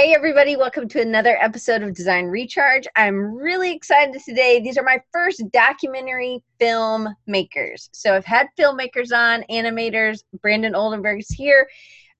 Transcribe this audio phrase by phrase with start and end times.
[0.00, 2.86] Hey, everybody, welcome to another episode of Design Recharge.
[2.96, 4.58] I'm really excited today.
[4.58, 7.90] These are my first documentary film makers.
[7.92, 11.68] So I've had filmmakers on, animators, Brandon Oldenburg is here.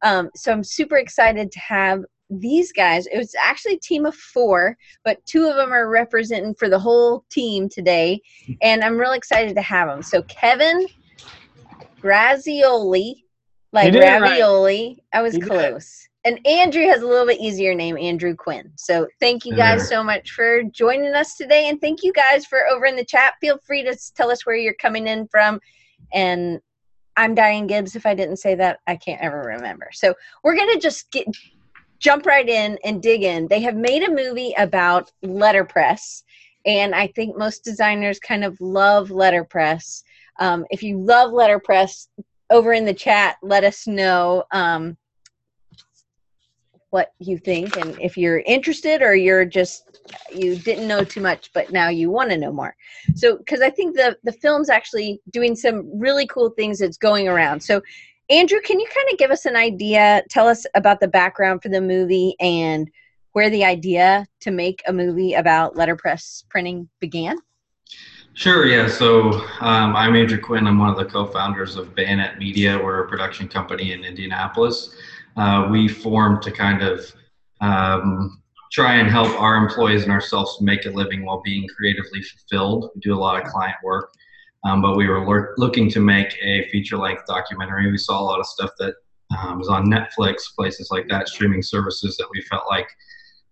[0.02, 3.06] Um, so I'm super excited to have these guys.
[3.06, 6.78] It was actually a team of four, but two of them are representing for the
[6.78, 8.20] whole team today.
[8.60, 10.02] And I'm really excited to have them.
[10.02, 10.86] So Kevin
[12.02, 13.22] Grazioli,
[13.72, 14.98] like ravioli.
[15.14, 15.18] Right.
[15.18, 18.70] I was close and Andrew has a little bit easier name, Andrew Quinn.
[18.76, 22.66] So thank you guys so much for joining us today, and thank you guys for
[22.68, 23.34] over in the chat.
[23.40, 25.60] Feel free to tell us where you're coming in from,
[26.12, 26.60] and
[27.16, 27.96] I'm Diane Gibbs.
[27.96, 29.88] If I didn't say that, I can't ever remember.
[29.92, 30.14] So
[30.44, 31.26] we're gonna just get
[31.98, 33.48] jump right in and dig in.
[33.48, 36.22] They have made a movie about letterpress,
[36.66, 40.04] and I think most designers kind of love letterpress.
[40.38, 42.08] Um, if you love letterpress,
[42.50, 44.44] over in the chat, let us know.
[44.50, 44.96] Um,
[46.90, 50.00] what you think and if you're interested or you're just
[50.34, 52.74] you didn't know too much but now you want to know more
[53.14, 57.28] so because i think the the film's actually doing some really cool things that's going
[57.28, 57.80] around so
[58.28, 61.68] andrew can you kind of give us an idea tell us about the background for
[61.68, 62.90] the movie and
[63.32, 67.36] where the idea to make a movie about letterpress printing began
[68.32, 68.86] Sure, yeah.
[68.86, 70.68] So um, I'm Andrew Quinn.
[70.68, 72.78] I'm one of the co founders of Bayonet Media.
[72.78, 74.94] We're a production company in Indianapolis
[75.40, 77.12] uh, we formed to kind of
[77.62, 82.90] um, try and help our employees and ourselves make a living while being creatively fulfilled.
[82.94, 84.12] We do a lot of client work,
[84.64, 87.90] um, but we were looking to make a feature length documentary.
[87.90, 88.94] We saw a lot of stuff that
[89.36, 92.88] um, was on Netflix, places like that, streaming services that we felt like,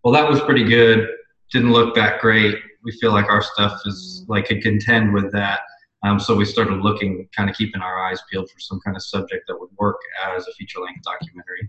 [0.04, 1.08] well, that was pretty good.
[1.52, 2.58] Didn't look that great.
[2.84, 5.60] We feel like our stuff is like could contend with that.
[6.04, 9.02] Um, so we started looking, kind of keeping our eyes peeled for some kind of
[9.02, 9.96] subject that would work
[10.34, 11.68] as a feature length documentary.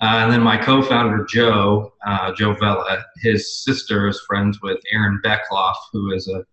[0.00, 5.20] Uh, and then my co-founder Joe, uh, Joe Vela, his sister is friends with Erin
[5.24, 6.44] Beckloff, who is a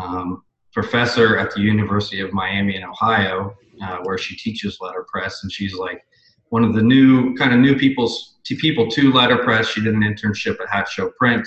[0.00, 5.52] um, professor at the University of Miami in Ohio, uh, where she teaches letterpress, and
[5.52, 6.04] she's like
[6.50, 9.68] one of the new kind of new people's people to letterpress.
[9.68, 11.46] She did an internship at Hatch Show Print,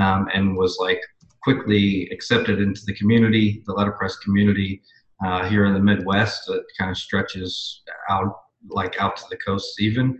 [0.00, 1.00] um, and was like
[1.46, 4.82] quickly accepted into the community, the letterpress community
[5.24, 8.34] uh, here in the Midwest that kind of stretches out
[8.68, 10.18] like out to the coasts even.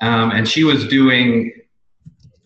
[0.00, 1.52] Um, and she was doing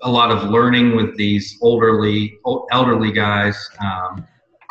[0.03, 2.39] a lot of learning with these elderly
[2.71, 4.27] elderly guys, um,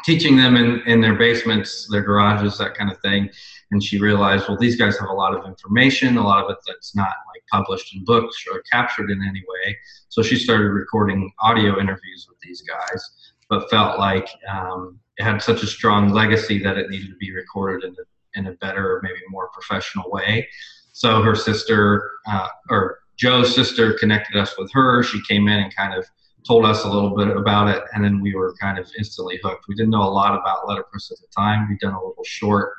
[0.05, 3.27] teaching them in, in their basements, their garages, that kind of thing.
[3.71, 6.59] And she realized, well, these guys have a lot of information, a lot of it
[6.67, 9.75] that's not like published in books or captured in any way.
[10.09, 15.41] So she started recording audio interviews with these guys but felt like um, it had
[15.41, 18.99] such a strong legacy that it needed to be recorded in a, in a better,
[19.03, 20.47] maybe more professional way.
[20.93, 25.03] So her sister, uh, or Joe's sister, connected us with her.
[25.03, 26.05] She came in and kind of
[26.47, 29.65] told us a little bit about it, and then we were kind of instantly hooked.
[29.67, 31.67] We didn't know a lot about letterpress at the time.
[31.67, 32.73] We'd done a little short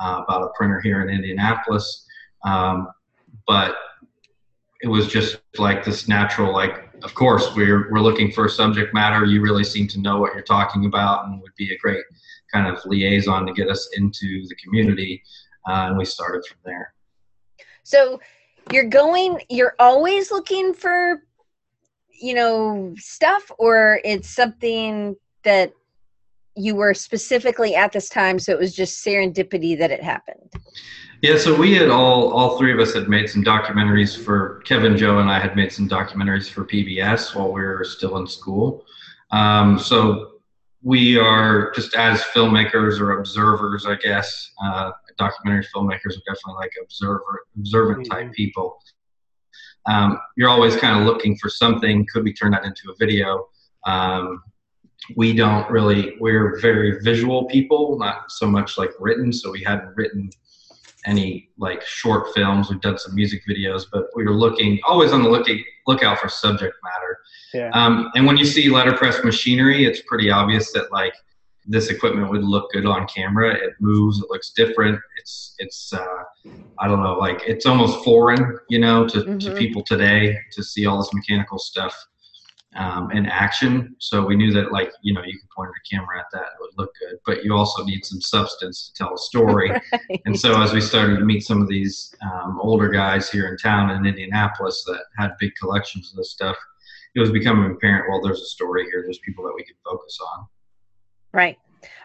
[0.00, 2.06] uh, about a printer here in Indianapolis,
[2.44, 2.88] um,
[3.46, 3.74] but
[4.80, 9.24] it was just like this natural like of course we're we're looking for subject matter.
[9.24, 12.04] You really seem to know what you're talking about and would be a great
[12.52, 15.22] kind of liaison to get us into the community
[15.68, 16.94] uh, and we started from there.
[17.82, 18.20] So
[18.72, 21.22] you're going you're always looking for
[22.20, 25.72] you know stuff or it's something that
[26.56, 30.52] you were specifically at this time so it was just serendipity that it happened
[31.20, 34.96] yeah, so we had all all three of us had made some documentaries for Kevin,
[34.96, 38.84] Joe, and I had made some documentaries for PBS while we were still in school.
[39.30, 40.32] Um, so
[40.82, 44.52] we are just as filmmakers or observers, I guess.
[44.62, 48.32] Uh, documentary filmmakers are definitely like observer observant type mm-hmm.
[48.32, 48.78] people.
[49.86, 52.06] Um, you're always kind of looking for something.
[52.12, 53.48] Could we turn that into a video?
[53.86, 54.42] Um,
[55.16, 56.16] we don't really.
[56.20, 59.32] We're very visual people, not so much like written.
[59.32, 60.30] So we hadn't written
[61.06, 62.70] any like short films.
[62.70, 66.28] We've done some music videos, but we were looking always on the looking lookout for
[66.28, 67.18] subject matter.
[67.54, 67.70] Yeah.
[67.72, 71.14] Um, and when you see letterpress machinery, it's pretty obvious that like
[71.66, 73.54] this equipment would look good on camera.
[73.54, 74.18] It moves.
[74.20, 74.98] It looks different.
[75.18, 76.22] It's it's uh,
[76.78, 79.38] I don't know like it's almost foreign, you know, to, mm-hmm.
[79.38, 81.94] to people today to see all this mechanical stuff
[82.76, 83.96] um, in action.
[83.98, 86.60] So we knew that like, you know, you could point a camera at that, it
[86.60, 89.70] would look good, but you also need some substance to tell a story.
[89.92, 90.22] right.
[90.26, 93.56] And so as we started to meet some of these um, older guys here in
[93.56, 96.56] town in Indianapolis that had big collections of this stuff,
[97.14, 99.02] it was becoming apparent, well, there's a story here.
[99.02, 100.46] There's people that we can focus on.
[101.32, 101.56] Right.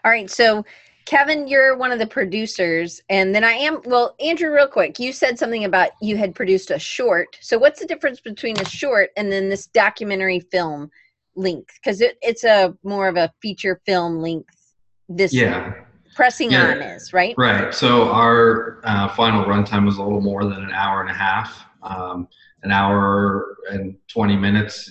[0.04, 0.30] All right.
[0.30, 0.64] So
[1.04, 3.80] Kevin, you're one of the producers, and then I am.
[3.84, 7.36] Well, Andrew, real quick, you said something about you had produced a short.
[7.40, 10.90] So, what's the difference between a short and then this documentary film
[11.36, 11.74] length?
[11.74, 14.72] Because it, it's a more of a feature film length.
[15.08, 15.74] This yeah.
[16.14, 16.70] pressing yeah.
[16.70, 17.34] on is right.
[17.36, 17.74] Right.
[17.74, 21.66] So our uh, final runtime was a little more than an hour and a half.
[21.82, 22.28] Um,
[22.62, 24.90] an hour and 20 minutes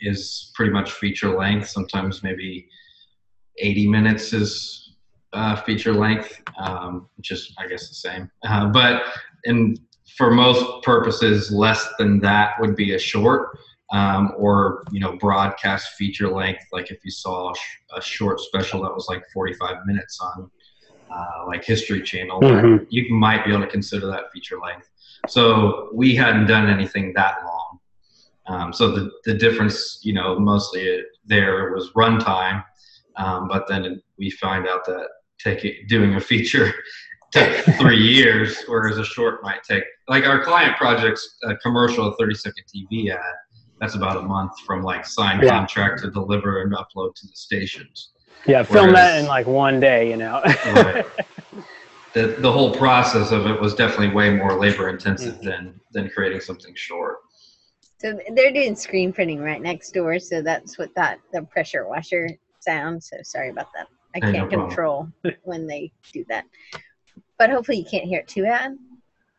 [0.00, 1.68] is pretty much feature length.
[1.68, 2.68] Sometimes maybe
[3.58, 4.81] 80 minutes is
[5.32, 8.30] uh, feature length, um, which is I guess the same.
[8.44, 9.02] Uh, but
[9.44, 9.76] in
[10.16, 13.58] for most purposes, less than that would be a short.
[13.92, 17.52] Um, or you know broadcast feature length like if you saw
[17.94, 20.50] a, short special that was like 45 minutes on
[21.14, 22.84] uh, like history channel mm-hmm.
[22.88, 24.88] you might be able to consider that feature length
[25.28, 27.78] so we hadn't done anything that long
[28.46, 32.64] um, so the, the difference you know mostly there was runtime
[33.16, 35.06] um, but then we find out that
[35.42, 36.72] take doing a feature
[37.32, 37.50] took
[37.80, 42.34] three years, whereas a short might take like our client projects, a commercial, a 30
[42.34, 43.20] second TV ad,
[43.80, 45.50] that's about a month from like sign yeah.
[45.50, 48.10] contract to deliver and upload to the stations.
[48.46, 50.42] Yeah, film whereas, that in like one day, you know.
[50.44, 51.06] right.
[52.14, 55.46] The, the whole process of it was definitely way more labor intensive mm-hmm.
[55.46, 57.20] than than creating something short.
[57.96, 62.28] So they're doing screen printing right next door, so that's what that the pressure washer
[62.60, 63.02] sound.
[63.02, 63.86] So sorry about that.
[64.14, 65.08] I can't no control
[65.42, 66.44] when they do that.
[67.38, 68.76] But hopefully you can't hear it too bad.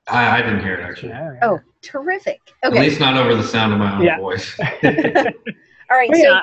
[0.08, 1.14] I, I didn't hear it actually.
[1.42, 2.42] Oh, terrific.
[2.66, 2.78] Okay.
[2.78, 4.20] At least not over the sound of my own yeah.
[4.20, 4.60] voice.
[4.84, 6.14] All right.
[6.14, 6.40] So,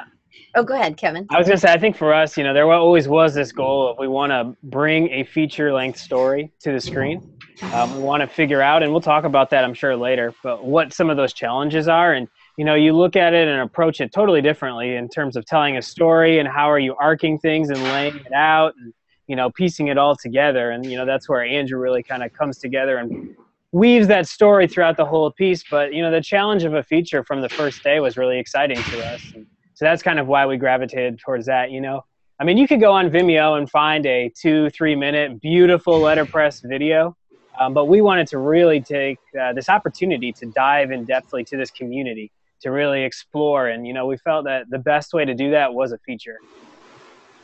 [0.54, 1.26] oh, go ahead, Kevin.
[1.30, 3.52] I was going to say, I think for us, you know, there always was this
[3.52, 7.36] goal of we want to bring a feature length story to the screen.
[7.74, 10.64] Um, we want to figure out, and we'll talk about that, I'm sure, later, but
[10.64, 12.14] what some of those challenges are.
[12.14, 12.28] And
[12.60, 15.78] you know you look at it and approach it totally differently in terms of telling
[15.78, 18.92] a story and how are you arcing things and laying it out and
[19.28, 20.70] you know piecing it all together.
[20.70, 23.34] And you know that's where andrew really kind of comes together and
[23.72, 25.64] weaves that story throughout the whole piece.
[25.70, 28.76] But you know the challenge of a feature from the first day was really exciting
[28.76, 29.22] to us.
[29.34, 32.02] And so that's kind of why we gravitated towards that you know.
[32.38, 36.60] I mean you could go on vimeo and find a two three minute beautiful letterpress
[36.60, 37.16] video
[37.58, 41.56] um, but we wanted to really take uh, this opportunity to dive in depthly to
[41.56, 42.30] this community
[42.62, 43.68] to really explore.
[43.68, 46.36] And, you know, we felt that the best way to do that was a feature.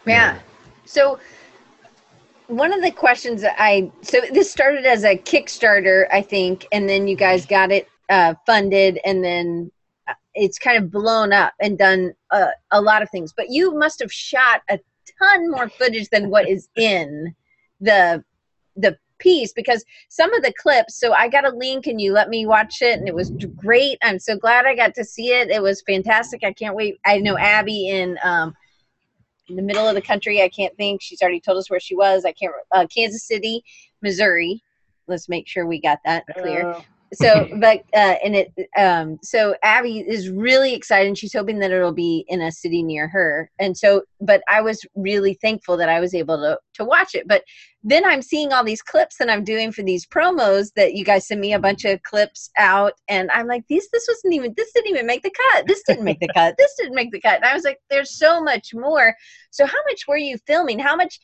[0.06, 0.38] Yeah.
[0.84, 1.18] So,
[2.48, 6.88] one of the questions that I so this started as a Kickstarter, I think, and
[6.88, 9.70] then you guys got it uh, funded, and then
[10.06, 13.32] uh, it's kind of blown up and done uh, a lot of things.
[13.36, 14.78] But you must have shot a
[15.18, 17.34] ton more footage than what is in
[17.80, 18.22] the
[18.76, 22.28] the piece because some of the clips so i got a link and you let
[22.28, 23.98] me watch it and it was great.
[24.02, 25.50] I'm so glad i got to see it.
[25.50, 26.44] It was fantastic.
[26.44, 26.98] I can't wait.
[27.04, 28.54] I know abby in um,
[29.48, 30.42] in the middle of the country.
[30.42, 31.02] I can't think.
[31.02, 32.24] She's already told us where she was.
[32.24, 33.62] I can't uh, kansas city
[34.02, 34.62] missouri.
[35.06, 36.66] Let's make sure we got that clear.
[36.66, 36.80] Uh,
[37.12, 41.92] so but uh and it um so abby is really excited she's hoping that it'll
[41.92, 43.50] be in a city near her.
[43.58, 47.28] And so but i was really thankful that i was able to to watch it.
[47.28, 47.44] But
[47.82, 51.26] then i'm seeing all these clips that i'm doing for these promos that you guys
[51.26, 52.94] send me a bunch of clips out.
[53.08, 55.66] And i'm like these this wasn't even this didn't even make the cut.
[55.66, 56.56] This didn't make the cut.
[56.58, 57.36] This didn't make the cut.
[57.36, 59.14] And i was like there's so much more.
[59.50, 60.78] So how much were you filming?
[60.78, 61.18] How much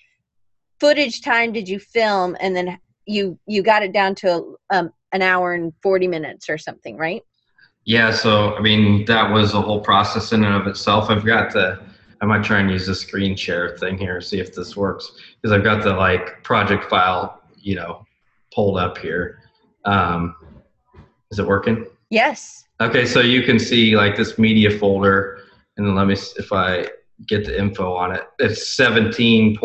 [0.81, 2.37] footage time did you film?
[2.41, 6.59] And then you you got it down to um, an hour and 40 minutes or
[6.59, 7.23] something, right?
[7.85, 11.11] Yeah, so I mean that was a whole process in and of itself.
[11.11, 11.81] I've got the
[12.21, 15.11] I might try and use the screen share thing here, see if this works.
[15.41, 18.07] Because I've got the like project file, you know,
[18.55, 19.41] pulled up here.
[19.85, 20.37] Um,
[21.33, 21.87] is it working?
[22.11, 22.65] Yes.
[22.81, 25.41] Okay, so you can see like this media folder,
[25.77, 26.89] and then let me if I
[27.27, 28.23] get the info on it.
[28.39, 29.59] It's 17.8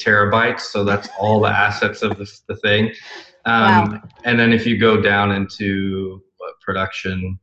[0.00, 2.92] terabytes, so that's all the assets of the, the thing.
[3.44, 4.02] Um, wow.
[4.24, 7.38] And then if you go down into what, production,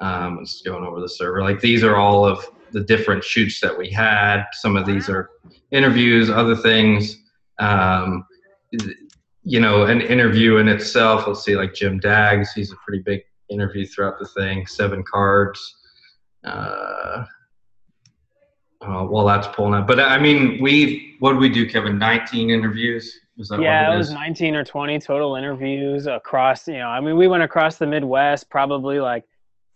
[0.00, 1.42] um, it's going over the server.
[1.42, 4.44] Like these are all of the different shoots that we had.
[4.52, 5.30] Some of these are
[5.70, 7.16] interviews, other things.
[7.58, 8.24] Um,
[9.42, 11.26] you know, an interview in itself.
[11.26, 14.66] Let's see, like Jim Daggs, he's a pretty big interview throughout the thing.
[14.66, 15.76] Seven cards.
[16.44, 17.24] Uh,
[18.82, 19.86] uh, well, that's pulling up.
[19.86, 21.98] But I mean, we what did we do, Kevin?
[21.98, 23.12] Nineteen interviews
[23.58, 27.26] yeah, it, it was 19 or 20 total interviews across, you know, I mean, we
[27.26, 29.24] went across the Midwest, probably like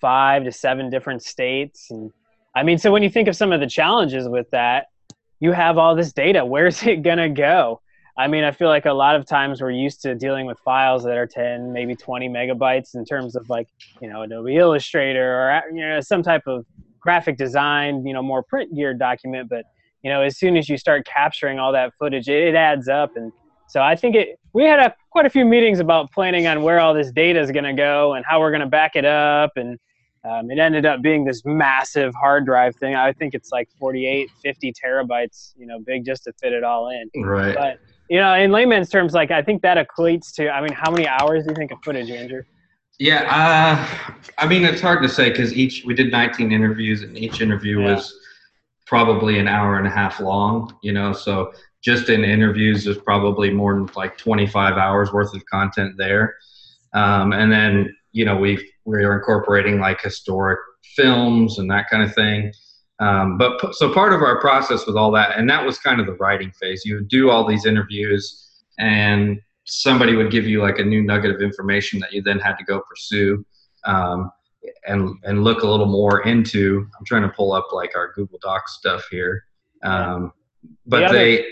[0.00, 1.90] five to seven different states.
[1.90, 2.12] And
[2.54, 4.87] I mean, so when you think of some of the challenges with that,
[5.40, 6.44] you have all this data.
[6.44, 7.80] Where's it going to go?
[8.16, 11.02] I mean, I feel like a lot of times we're used to dealing with files
[11.02, 13.66] that are 10, maybe 20 megabytes in terms of like,
[14.00, 16.64] you know, Adobe Illustrator or, you know, some type of
[17.00, 19.49] graphic design, you know, more print geared document.
[19.49, 19.64] But
[20.04, 23.16] you know, as soon as you start capturing all that footage, it, it adds up.
[23.16, 23.33] And
[23.68, 26.80] so I think it, we had a, quite a few meetings about planning on where
[26.80, 29.52] all this data is going to go and how we're going to back it up.
[29.56, 29.78] And
[30.25, 32.94] um, it ended up being this massive hard drive thing.
[32.94, 36.90] I think it's like 48, 50 terabytes, you know, big just to fit it all
[36.90, 37.23] in.
[37.23, 37.54] Right.
[37.54, 37.78] But,
[38.09, 41.06] you know, in layman's terms, like I think that equates to, I mean, how many
[41.09, 42.42] hours do you think of footage, Andrew?
[42.99, 47.18] Yeah, uh, I mean, it's hard to say because each we did 19 interviews, and
[47.18, 47.94] each interview yeah.
[47.94, 48.14] was
[48.87, 50.76] probably an hour and a half long.
[50.83, 51.52] You know, so
[51.85, 56.35] just in interviews, there's probably more than like 25 hours worth of content there.
[56.95, 60.61] Um, and then you know we we are incorporating like historic
[60.97, 62.53] films and that kind of thing.
[63.00, 66.07] Um, but so part of our process with all that, and that was kind of
[66.07, 66.85] the writing phase.
[66.85, 71.35] You would do all these interviews, and somebody would give you like a new nugget
[71.35, 73.45] of information that you then had to go pursue
[73.85, 74.31] um,
[74.87, 76.87] and and look a little more into.
[76.97, 79.45] I'm trying to pull up like our Google Docs stuff here,
[79.83, 80.33] um,
[80.87, 81.47] but the other, they.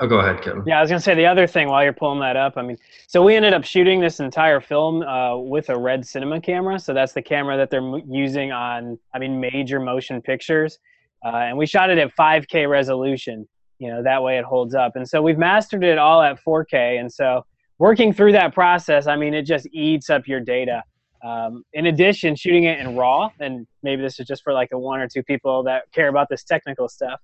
[0.00, 0.64] Oh, go ahead, Kevin.
[0.66, 2.54] Yeah, I was gonna say the other thing while you're pulling that up.
[2.56, 6.40] I mean, so we ended up shooting this entire film uh, with a red cinema
[6.40, 6.78] camera.
[6.78, 10.78] So that's the camera that they're using on, I mean, major motion pictures,
[11.24, 13.46] uh, and we shot it at 5K resolution
[13.78, 17.00] you know that way it holds up and so we've mastered it all at 4k
[17.00, 17.44] and so
[17.78, 20.82] working through that process i mean it just eats up your data
[21.24, 24.78] um, in addition shooting it in raw and maybe this is just for like the
[24.78, 27.20] one or two people that care about this technical stuff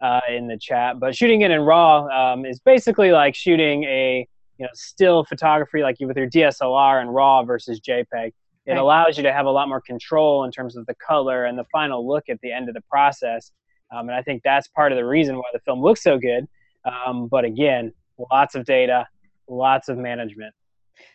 [0.00, 4.26] uh, in the chat but shooting it in raw um, is basically like shooting a
[4.58, 8.32] you know still photography like you with your dslr and raw versus jpeg
[8.66, 8.78] it right.
[8.78, 11.64] allows you to have a lot more control in terms of the color and the
[11.72, 13.52] final look at the end of the process
[13.92, 16.46] um, and I think that's part of the reason why the film looks so good.
[16.84, 17.92] Um, but again,
[18.30, 19.06] lots of data,
[19.48, 20.54] lots of management.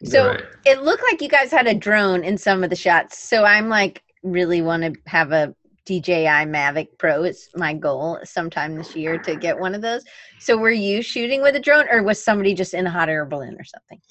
[0.04, 0.44] So right.
[0.66, 3.20] it looked like you guys had a drone in some of the shots.
[3.20, 7.24] So I'm like, really want to have a DJI Mavic Pro.
[7.24, 10.04] It's my goal sometime this year to get one of those.
[10.40, 13.26] So were you shooting with a drone or was somebody just in a hot air
[13.26, 14.02] balloon or something?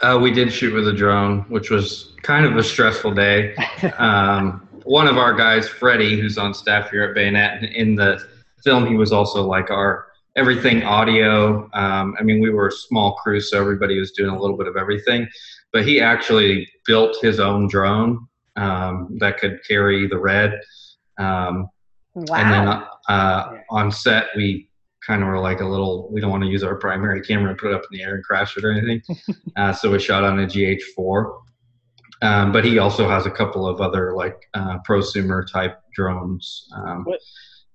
[0.00, 3.54] Uh, we did shoot with a drone, which was kind of a stressful day.
[3.98, 8.24] Um, one of our guys, Freddie, who's on staff here at Bayonet, in the
[8.62, 11.68] film, he was also like our everything audio.
[11.74, 14.68] Um, I mean, we were a small crew, so everybody was doing a little bit
[14.68, 15.28] of everything.
[15.72, 20.60] But he actually built his own drone um, that could carry the red.
[21.18, 21.68] Um,
[22.14, 22.36] wow.
[22.36, 24.68] And then uh, on set, we
[25.06, 27.58] kind of were like a little, we don't want to use our primary camera and
[27.58, 29.02] put it up in the air and crash it or anything.
[29.56, 31.42] uh, so we shot on a GH4.
[32.22, 36.66] Um, but he also has a couple of other like uh, prosumer type drones.
[36.74, 37.20] Um, what,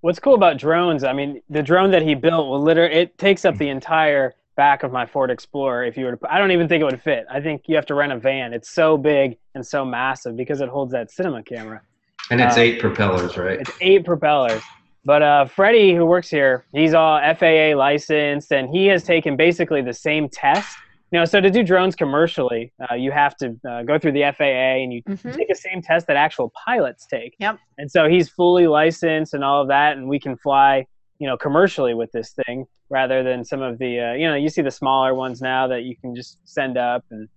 [0.01, 1.03] what's cool about drones?
[1.03, 4.83] I mean, the drone that he built will literally it takes up the entire back
[4.83, 5.85] of my Ford Explorer.
[5.85, 7.25] If you were to, I don't even think it would fit.
[7.29, 8.53] I think you have to rent a van.
[8.53, 11.81] It's so big and so massive because it holds that cinema camera.
[12.29, 13.59] And it's uh, eight propellers, right?
[13.59, 14.61] It's eight propellers.
[15.03, 19.81] But uh, Freddie, who works here, he's all FAA licensed, and he has taken basically
[19.81, 20.77] the same test
[21.11, 24.33] you know, so to do drones commercially, uh, you have to uh, go through the
[24.37, 25.31] FAA and you mm-hmm.
[25.31, 27.35] take the same test that actual pilots take.
[27.39, 27.59] Yep.
[27.77, 30.85] And so he's fully licensed and all of that, and we can fly,
[31.19, 34.47] you know, commercially with this thing rather than some of the, uh, you know, you
[34.49, 37.27] see the smaller ones now that you can just send up and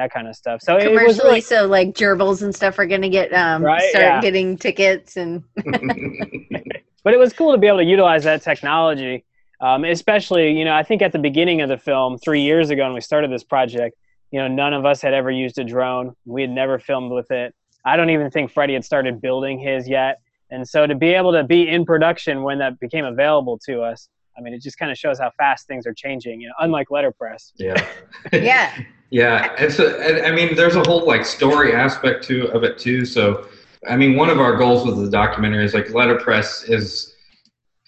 [0.00, 0.62] that kind of stuff.
[0.62, 3.82] So commercially, really, so like gerbils and stuff are going to get um, right?
[3.90, 4.20] start yeah.
[4.20, 5.44] getting tickets and.
[7.04, 9.24] but it was cool to be able to utilize that technology
[9.60, 12.84] um, especially, you know, I think at the beginning of the film, three years ago
[12.84, 13.96] when we started this project,
[14.30, 16.14] you know, none of us had ever used a drone.
[16.24, 17.54] We had never filmed with it.
[17.84, 20.20] I don't even think Freddie had started building his yet.
[20.50, 24.08] And so to be able to be in production when that became available to us,
[24.36, 26.90] I mean, it just kind of shows how fast things are changing, you know, unlike
[26.90, 27.52] letterpress.
[27.56, 27.86] Yeah.
[28.32, 28.74] yeah.
[29.10, 29.54] Yeah.
[29.58, 33.04] And so, I mean, there's a whole like story aspect to of it too.
[33.04, 33.48] So,
[33.88, 37.14] I mean, one of our goals with the documentary is like letterpress is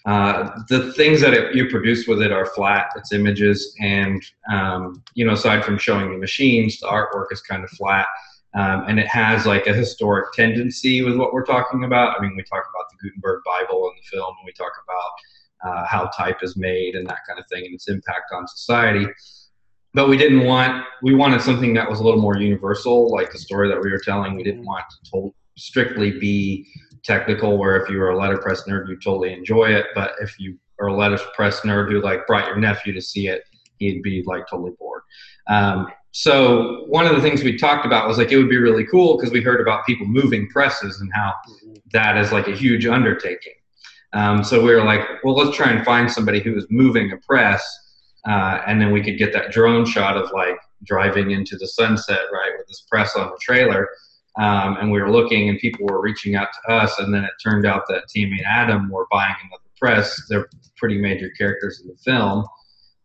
[0.05, 2.87] uh, the things that it, you produce with it are flat.
[2.97, 7.63] It's images, and um, you know, aside from showing the machines, the artwork is kind
[7.63, 8.07] of flat,
[8.53, 12.19] um, and it has like a historic tendency with what we're talking about.
[12.19, 15.71] I mean, we talk about the Gutenberg Bible in the film, and we talk about
[15.71, 19.07] uh, how type is made and that kind of thing, and its impact on society.
[19.93, 23.37] But we didn't want we wanted something that was a little more universal, like the
[23.37, 24.35] story that we were telling.
[24.35, 26.67] We didn't want to told, strictly be
[27.03, 30.57] technical where if you were a letterpress nerd you totally enjoy it but if you
[30.79, 33.43] are a letterpress nerd who like brought your nephew to see it
[33.83, 35.01] he'd be like totally bored.
[35.47, 38.85] Um, so one of the things we talked about was like it would be really
[38.85, 41.33] cool because we heard about people moving presses and how
[41.91, 43.53] that is like a huge undertaking.
[44.13, 47.17] Um, so we were like well let's try and find somebody who is moving a
[47.17, 47.63] press
[48.27, 52.19] uh, and then we could get that drone shot of like driving into the sunset
[52.31, 53.89] right with this press on the trailer.
[54.39, 56.97] Um, and we were looking and people were reaching out to us.
[56.99, 60.97] And then it turned out that Tammy and Adam were buying another press, they're pretty
[60.97, 62.45] major characters in the film,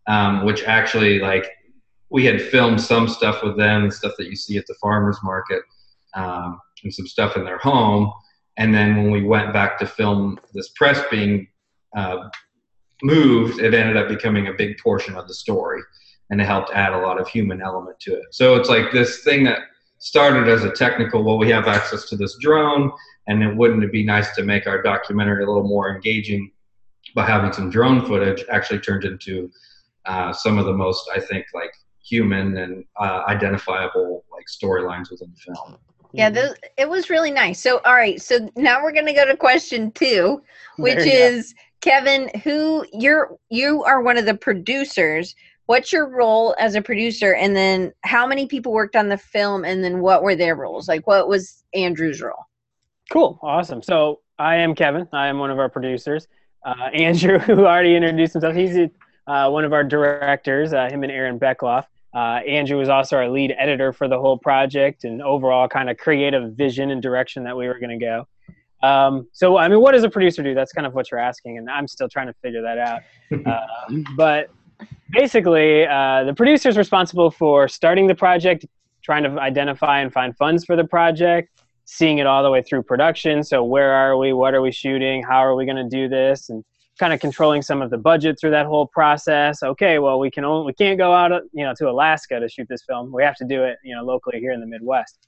[0.07, 1.51] um, which actually like
[2.11, 5.63] we had filmed some stuff with them, stuff that you see at the farmers market,
[6.15, 8.13] um, and some stuff in their home.
[8.57, 11.49] And then when we went back to film this press being
[11.97, 12.29] uh,
[13.03, 15.81] moved, it ended up becoming a big portion of the story,
[16.31, 18.27] and it helped add a lot of human element to it.
[18.31, 19.61] So it's like this thing that
[19.99, 21.23] started as a technical.
[21.23, 22.91] Well, we have access to this drone,
[23.27, 26.51] and it wouldn't it be nice to make our documentary a little more engaging
[27.15, 28.45] by having some drone footage?
[28.51, 29.51] Actually, turned into
[30.07, 35.31] uh, some of the most, I think, like human and uh, identifiable like storylines within
[35.31, 35.79] the film.
[36.13, 37.61] Yeah, those, it was really nice.
[37.61, 40.43] So, all right, so now we're going to go to question two,
[40.79, 45.35] which is Kevin, who you're you are one of the producers.
[45.67, 49.65] What's your role as a producer, and then how many people worked on the film,
[49.65, 50.89] and then what were their roles?
[50.89, 52.47] Like, what was Andrew's role?
[53.13, 53.83] Cool, awesome.
[53.83, 55.07] So, I am Kevin.
[55.13, 56.27] I am one of our producers.
[56.65, 58.77] Uh, Andrew, who already introduced himself, he's
[59.27, 60.73] uh, one of our directors.
[60.73, 61.85] Uh, him and Erin Beckloff.
[62.15, 65.99] Uh, Andrew was also our lead editor for the whole project and overall kind of
[65.99, 68.27] creative vision and direction that we were going to go.
[68.83, 70.55] Um, so, I mean, what does a producer do?
[70.55, 73.03] That's kind of what you're asking, and I'm still trying to figure that out.
[73.47, 74.51] Uh, but
[75.11, 78.67] basically, uh, the producer is responsible for starting the project,
[79.03, 81.51] trying to identify and find funds for the project,
[81.85, 83.43] seeing it all the way through production.
[83.43, 84.33] So, where are we?
[84.33, 85.23] What are we shooting?
[85.23, 86.49] How are we going to do this?
[86.49, 86.65] And
[86.99, 89.63] kind of controlling some of the budget through that whole process.
[89.63, 92.67] Okay, well, we can only we can't go out, you know, to Alaska to shoot
[92.69, 93.13] this film.
[93.13, 95.19] We have to do it, you know, locally here in the Midwest.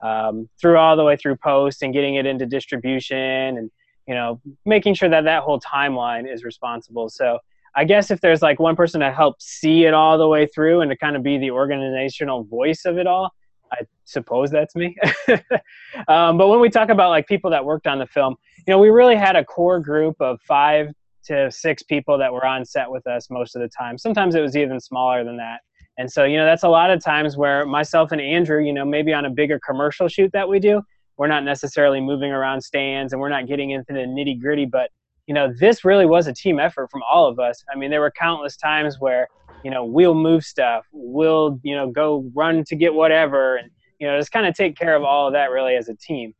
[0.00, 3.68] Um, through all the way through post and getting it into distribution and
[4.06, 7.08] you know making sure that that whole timeline is responsible.
[7.08, 7.38] So
[7.74, 10.80] I guess if there's like one person to help see it all the way through
[10.80, 13.32] and to kind of be the organizational voice of it all,
[13.72, 14.96] I suppose that's me.
[16.08, 18.36] um, but when we talk about like people that worked on the film,
[18.66, 20.88] you know, we really had a core group of five
[21.24, 23.98] to six people that were on set with us most of the time.
[23.98, 25.60] Sometimes it was even smaller than that.
[25.98, 28.84] And so, you know, that's a lot of times where myself and Andrew, you know,
[28.84, 30.80] maybe on a bigger commercial shoot that we do,
[31.16, 34.90] we're not necessarily moving around stands and we're not getting into the nitty gritty, but
[35.26, 37.62] you know, this really was a team effort from all of us.
[37.72, 39.28] I mean, there were countless times where,
[39.62, 44.06] you know, we'll move stuff, we'll, you know, go run to get whatever, and you
[44.06, 46.32] know, just kind of take care of all of that really as a team.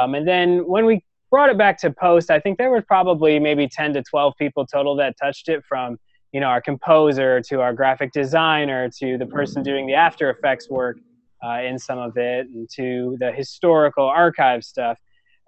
[0.00, 3.38] Um, and then when we brought it back to post, I think there was probably
[3.38, 5.96] maybe 10 to 12 people total that touched it from,
[6.34, 10.68] you know, our composer to our graphic designer to the person doing the After Effects
[10.68, 10.98] work
[11.46, 14.98] uh, in some of it and to the historical archive stuff.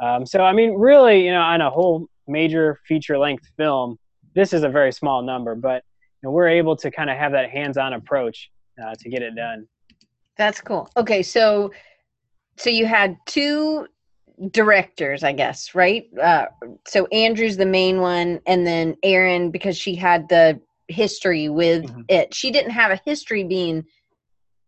[0.01, 3.99] Um, so, I mean, really, you know, on a whole major feature length film,
[4.37, 5.83] this is a very small number, but
[6.23, 9.23] you know, we're able to kind of have that hands on approach uh, to get
[9.23, 9.67] it done.
[10.39, 10.89] That's cool.
[10.97, 11.73] Okay, so
[12.59, 13.89] so you had two
[14.53, 16.07] directors, I guess, right?
[16.17, 16.47] Uh,
[16.87, 22.03] so Andrew's the main one, and then Erin because she had the history with mm-hmm.
[22.09, 22.35] it.
[22.35, 23.85] She didn't have a history being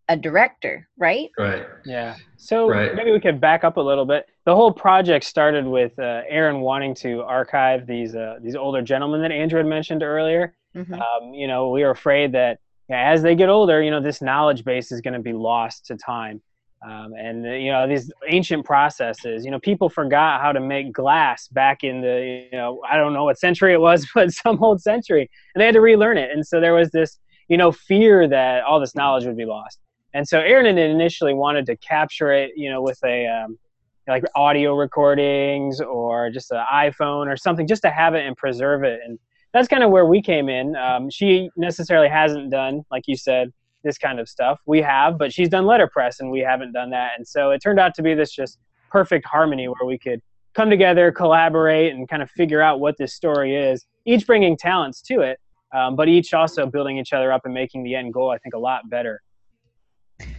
[0.09, 1.31] a director, right?
[1.39, 1.67] Right.
[1.85, 2.17] Yeah.
[2.37, 2.95] So right.
[2.95, 4.27] maybe we could back up a little bit.
[4.47, 9.21] The whole project started with uh, Erin wanting to archive these uh, these older gentlemen
[9.23, 10.55] that Andrew had mentioned earlier.
[10.75, 10.95] Mm-hmm.
[10.95, 12.59] Um, you know, we were afraid that
[12.91, 15.97] as they get older, you know, this knowledge base is going to be lost to
[15.97, 16.41] time.
[16.81, 20.93] Um, and uh, you know these ancient processes you know people forgot how to make
[20.93, 24.63] glass back in the you know i don't know what century it was but some
[24.63, 26.31] old century and they had to relearn it.
[26.31, 29.81] And so there was this you know fear that all this knowledge would be lost.
[30.15, 33.59] And so Erin initially wanted to capture it you know with a um,
[34.07, 38.85] like audio recordings or just an iphone or something just to have it and preserve
[38.85, 39.01] it.
[39.05, 39.19] And
[39.53, 40.77] that's kind of where we came in.
[40.77, 43.53] Um, she necessarily hasn't done like you said
[43.85, 44.61] this kind of stuff.
[44.67, 47.13] We have, but she's done letterpress and we haven't done that.
[47.17, 48.59] And so it turned out to be this just
[48.91, 50.21] perfect harmony where we could
[50.55, 55.01] come together, collaborate, and kind of figure out what this story is, each bringing talents
[55.03, 55.39] to it,
[55.75, 58.55] um, but each also building each other up and making the end goal, I think,
[58.55, 59.23] a lot better.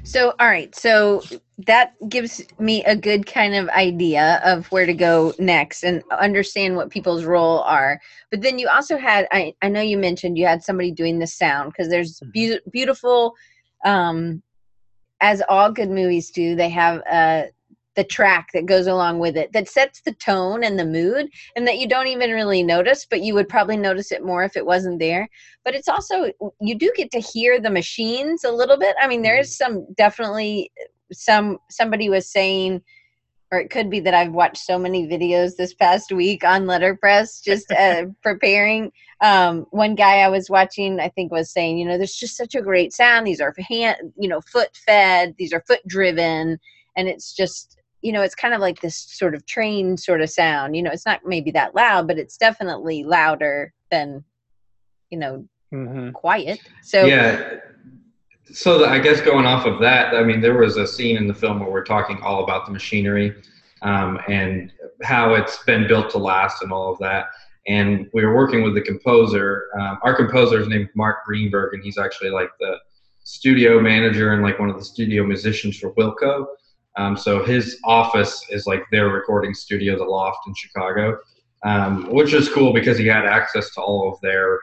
[0.04, 0.76] So, all right.
[0.76, 1.24] So
[1.66, 6.76] that gives me a good kind of idea of where to go next and understand
[6.76, 8.00] what people's role are.
[8.32, 11.28] But then you also had, I, I know you mentioned you had somebody doing the
[11.28, 12.32] sound because there's mm-hmm.
[12.32, 13.36] be- beautiful,
[13.84, 14.42] um,
[15.20, 17.44] as all good movies do, they have uh,
[17.96, 21.68] the track that goes along with it that sets the tone and the mood and
[21.68, 24.66] that you don't even really notice but you would probably notice it more if it
[24.66, 25.28] wasn't there
[25.66, 29.22] but it's also you do get to hear the machines a little bit i mean
[29.22, 30.72] there is some definitely
[31.12, 32.82] some somebody was saying
[33.52, 37.42] or it could be that I've watched so many videos this past week on letterpress
[37.42, 38.92] just uh, preparing.
[39.22, 42.54] Um, one guy I was watching, I think, was saying, you know, there's just such
[42.54, 43.26] a great sound.
[43.26, 45.34] These are hand, you know, foot fed.
[45.40, 46.60] These are foot driven,
[46.96, 50.30] and it's just you know, it's kind of like this sort of train sort of
[50.30, 50.76] sound.
[50.76, 54.24] You know, it's not maybe that loud, but it's definitely louder than,
[55.10, 56.12] you know, mm-hmm.
[56.12, 56.60] quiet.
[56.82, 57.58] So yeah.
[58.52, 61.34] So I guess going off of that, I mean, there was a scene in the
[61.34, 63.36] film where we're talking all about the machinery
[63.84, 64.72] um, and
[65.04, 67.28] how it's been built to last and all of that.
[67.68, 69.68] And we were working with the composer.
[69.80, 72.78] Um, our composer is named Mark Greenberg, and he's actually like the
[73.24, 76.48] studio manager and like one of the studio musicians for Wilco.
[76.98, 81.20] Um, so his office is like their recording studio, the Loft in Chicago,
[81.64, 84.60] um, which is cool because he had access to all of their uh,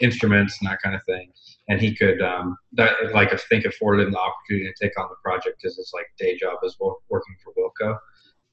[0.00, 1.30] instruments and that kind of thing.
[1.68, 5.08] And he could, um, that like I think afforded him the opportunity to take on
[5.08, 7.98] the project because his like day job is working for Wilco.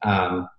[0.02, 0.50] Um,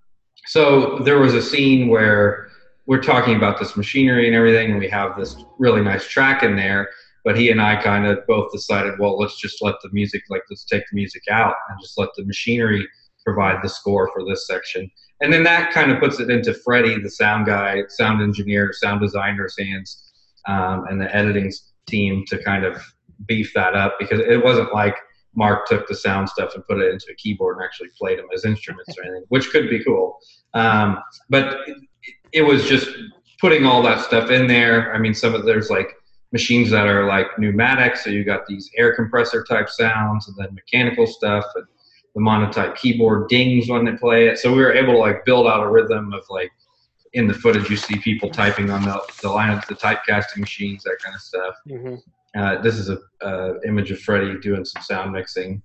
[0.46, 2.48] so there was a scene where
[2.86, 6.54] we're talking about this machinery and everything, and we have this really nice track in
[6.54, 6.90] there
[7.24, 10.42] but he and I kind of both decided, well, let's just let the music, like,
[10.50, 12.86] let's take the music out and just let the machinery
[13.24, 14.90] provide the score for this section.
[15.22, 19.00] And then that kind of puts it into Freddie, the sound guy, sound engineer, sound
[19.00, 20.12] designer's hands,
[20.46, 21.50] um, and the editing
[21.86, 22.82] team to kind of
[23.26, 24.96] beef that up because it wasn't like
[25.34, 28.26] Mark took the sound stuff and put it into a keyboard and actually played them
[28.32, 30.18] as instruments or anything, which could be cool.
[30.54, 31.76] Um, but it,
[32.32, 32.88] it was just
[33.40, 34.94] putting all that stuff in there.
[34.94, 35.88] I mean, some of there's like
[36.32, 40.54] machines that are like pneumatic, so you got these air compressor type sounds, and then
[40.54, 41.64] mechanical stuff, and
[42.14, 44.38] the monotype keyboard dings when they play it.
[44.38, 46.50] So we were able to like build out a rhythm of like
[47.14, 50.82] in the footage you see people typing on the, the line of the typecasting machines,
[50.82, 51.54] that kind of stuff.
[51.68, 51.94] Mm-hmm.
[52.38, 55.62] Uh, this is a, a, image of Freddie doing some sound mixing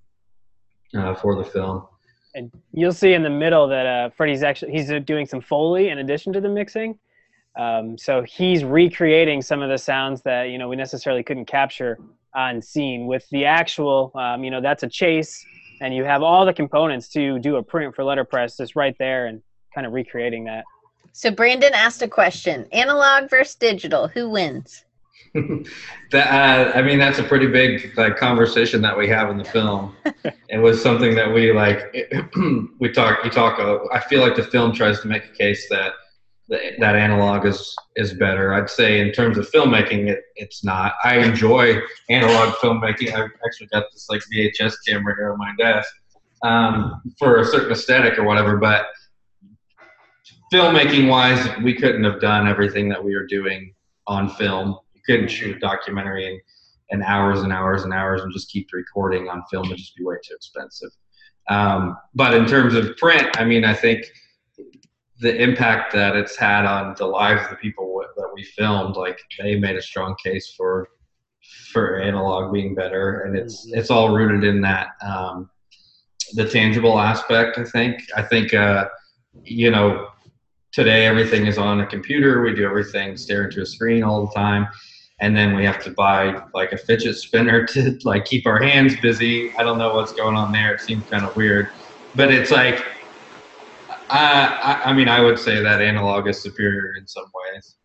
[0.96, 1.88] uh, for the film.
[2.36, 5.98] And you'll see in the middle that uh, Freddie's actually he's doing some foley in
[5.98, 6.98] addition to the mixing.
[7.58, 11.98] Um, so he's recreating some of the sounds that you know we necessarily couldn't capture
[12.36, 14.12] on scene with the actual.
[14.14, 15.44] Um, you know, that's a chase,
[15.82, 19.26] and you have all the components to do a print for letterpress just right there,
[19.26, 19.42] and
[19.74, 20.64] kind of recreating that.
[21.14, 24.86] So Brandon asked a question: analog versus digital, who wins?
[26.12, 29.44] that uh, I mean, that's a pretty big like conversation that we have in the
[29.44, 29.96] film.
[30.50, 31.96] it was something that we like.
[32.80, 33.24] we talk.
[33.24, 33.60] You talk.
[33.60, 35.94] Uh, I feel like the film tries to make a case that
[36.50, 38.54] that analog is is better.
[38.54, 40.94] I'd say in terms of filmmaking, it, it's not.
[41.04, 43.14] I enjoy analog filmmaking.
[43.14, 45.90] I've actually got this like VHS camera here on my desk
[46.44, 48.58] um, for a certain aesthetic or whatever.
[48.58, 48.88] But
[50.52, 53.74] filmmaking wise, we couldn't have done everything that we were doing
[54.08, 54.78] on film.
[54.94, 56.40] You couldn't shoot a documentary in,
[56.90, 59.66] in hours and hours and hours and just keep recording on film.
[59.66, 60.90] It'd just be way too expensive.
[61.50, 64.12] Um, but in terms of print, I mean, I think
[65.20, 69.20] the impact that it's had on the lives of the people that we filmed, like
[69.38, 70.90] they made a strong case for
[71.72, 73.80] for analog being better, and it's mm-hmm.
[73.80, 75.50] it's all rooted in that um,
[76.34, 77.58] the tangible aspect.
[77.58, 78.88] I think I think uh,
[79.44, 80.08] you know
[80.72, 82.42] today everything is on a computer.
[82.42, 84.68] We do everything stare into a screen all the time,
[85.20, 89.00] and then we have to buy like a fidget spinner to like keep our hands
[89.02, 89.54] busy.
[89.56, 90.74] I don't know what's going on there.
[90.74, 91.70] It seems kind of weird,
[92.16, 92.86] but it's like
[94.10, 97.76] I, I mean, I would say that analog is superior in some ways.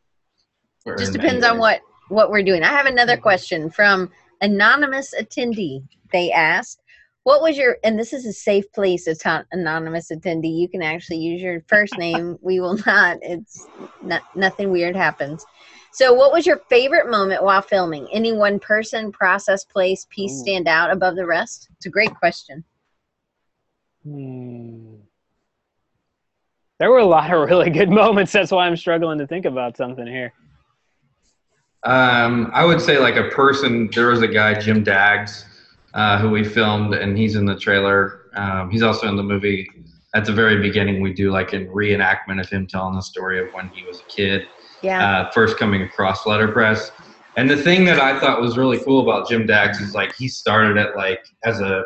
[0.98, 2.62] Just depends on what what we're doing.
[2.62, 3.22] I have another mm-hmm.
[3.22, 5.82] question from anonymous attendee.
[6.12, 6.82] They asked,
[7.24, 9.06] "What was your?" And this is a safe place.
[9.06, 10.56] It's not anonymous attendee.
[10.56, 12.38] You can actually use your first name.
[12.42, 13.18] we will not.
[13.20, 13.66] It's
[14.02, 15.44] not, nothing weird happens.
[15.92, 18.08] So, what was your favorite moment while filming?
[18.12, 20.42] Any one person, process, place, piece Ooh.
[20.42, 21.68] stand out above the rest?
[21.76, 22.64] It's a great question.
[24.04, 24.94] Hmm
[26.78, 28.32] there were a lot of really good moments.
[28.32, 30.32] That's why I'm struggling to think about something here.
[31.84, 33.90] Um, I would say like a person.
[33.94, 35.44] There was a guy, Jim Daggs,
[35.94, 38.22] uh, who we filmed, and he's in the trailer.
[38.34, 39.68] Um, he's also in the movie.
[40.14, 43.52] At the very beginning, we do like a reenactment of him telling the story of
[43.54, 44.46] when he was a kid,
[44.82, 46.90] yeah, uh, first coming across letterpress.
[47.36, 50.28] And the thing that I thought was really cool about Jim Daggs is like he
[50.28, 51.84] started it like as a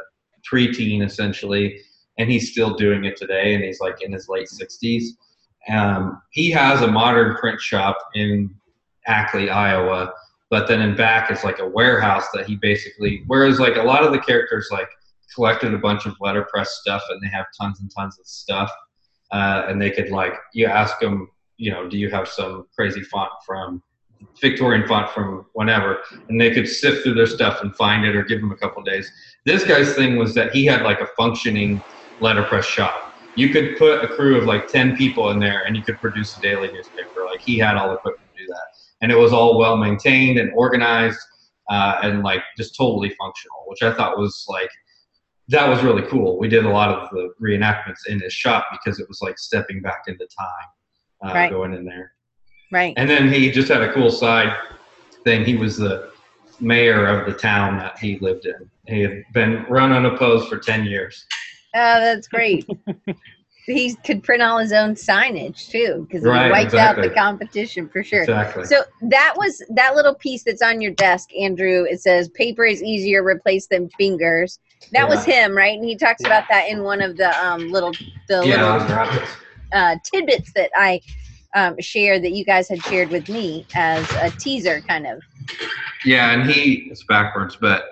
[0.51, 1.81] preteen essentially,
[2.19, 5.05] and he's still doing it today, and he's like in his late 60s.
[5.71, 8.55] Um, he has a modern print shop in
[9.07, 10.13] Ackley, Iowa,
[10.51, 13.23] but then in back is like a warehouse that he basically.
[13.27, 14.89] Whereas like a lot of the characters like
[15.35, 18.71] collected a bunch of letterpress stuff, and they have tons and tons of stuff,
[19.31, 23.03] uh, and they could like you ask them, you know, do you have some crazy
[23.03, 23.83] font from
[24.41, 28.23] Victorian font from whenever, and they could sift through their stuff and find it or
[28.23, 29.11] give them a couple days.
[29.45, 31.81] This guy's thing was that he had like a functioning
[32.21, 32.95] letterpress shop.
[33.37, 36.37] You could put a crew of like 10 people in there and you could produce
[36.37, 37.25] a daily newspaper.
[37.27, 38.28] Like he had all the equipment.
[39.01, 41.21] And it was all well maintained and organized
[41.71, 44.71] uh, and like just totally functional, which I thought was like
[45.49, 46.39] that was really cool.
[46.39, 49.81] We did a lot of the reenactments in his shop because it was like stepping
[49.81, 51.51] back into time, uh, right.
[51.51, 52.13] going in there.
[52.71, 52.93] Right.
[52.97, 54.55] And then he just had a cool side
[55.25, 55.45] thing.
[55.45, 56.11] He was the
[56.61, 58.71] mayor of the town that he lived in.
[58.87, 61.25] He had been run unopposed for 10 years.
[61.75, 62.67] Oh, that's great.
[63.69, 67.05] he could print all his own signage too because right, he wiped exactly.
[67.05, 68.23] out the competition for sure.
[68.23, 68.65] Exactly.
[68.65, 71.85] So that was that little piece that's on your desk, Andrew.
[71.85, 74.59] It says paper is easier replace than fingers.
[74.93, 75.09] That yeah.
[75.09, 75.77] was him, right?
[75.79, 76.29] And he talks yeah.
[76.29, 77.93] about that in one of the um, little
[78.29, 79.23] the yeah, little
[79.73, 81.01] uh, tidbits that I
[81.55, 85.23] um, shared that you guys had shared with me as a teaser, kind of.
[86.05, 87.85] Yeah, and he it's backwards, but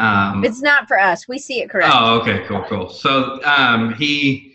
[0.00, 1.28] um, it's not for us.
[1.28, 1.92] We see it correct.
[1.94, 2.88] Oh, okay, cool, cool.
[2.88, 4.49] So um, he,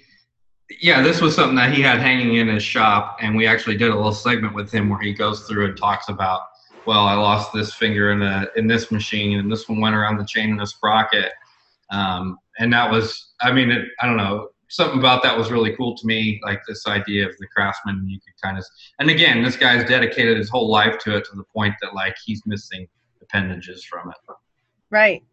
[0.69, 3.91] yeah, this was something that he had hanging in his shop, and we actually did
[3.91, 6.41] a little segment with him where he goes through and talks about,
[6.85, 10.17] well, I lost this finger in a in this machine, and this one went around
[10.17, 11.31] the chain in a sprocket,
[11.91, 15.75] um, and that was, I mean, it, I don't know, something about that was really
[15.75, 18.07] cool to me, like this idea of the craftsman.
[18.07, 18.65] You could kind of,
[18.99, 22.15] and again, this guy's dedicated his whole life to it to the point that like
[22.23, 22.87] he's missing
[23.21, 24.35] appendages from it.
[24.89, 25.23] Right.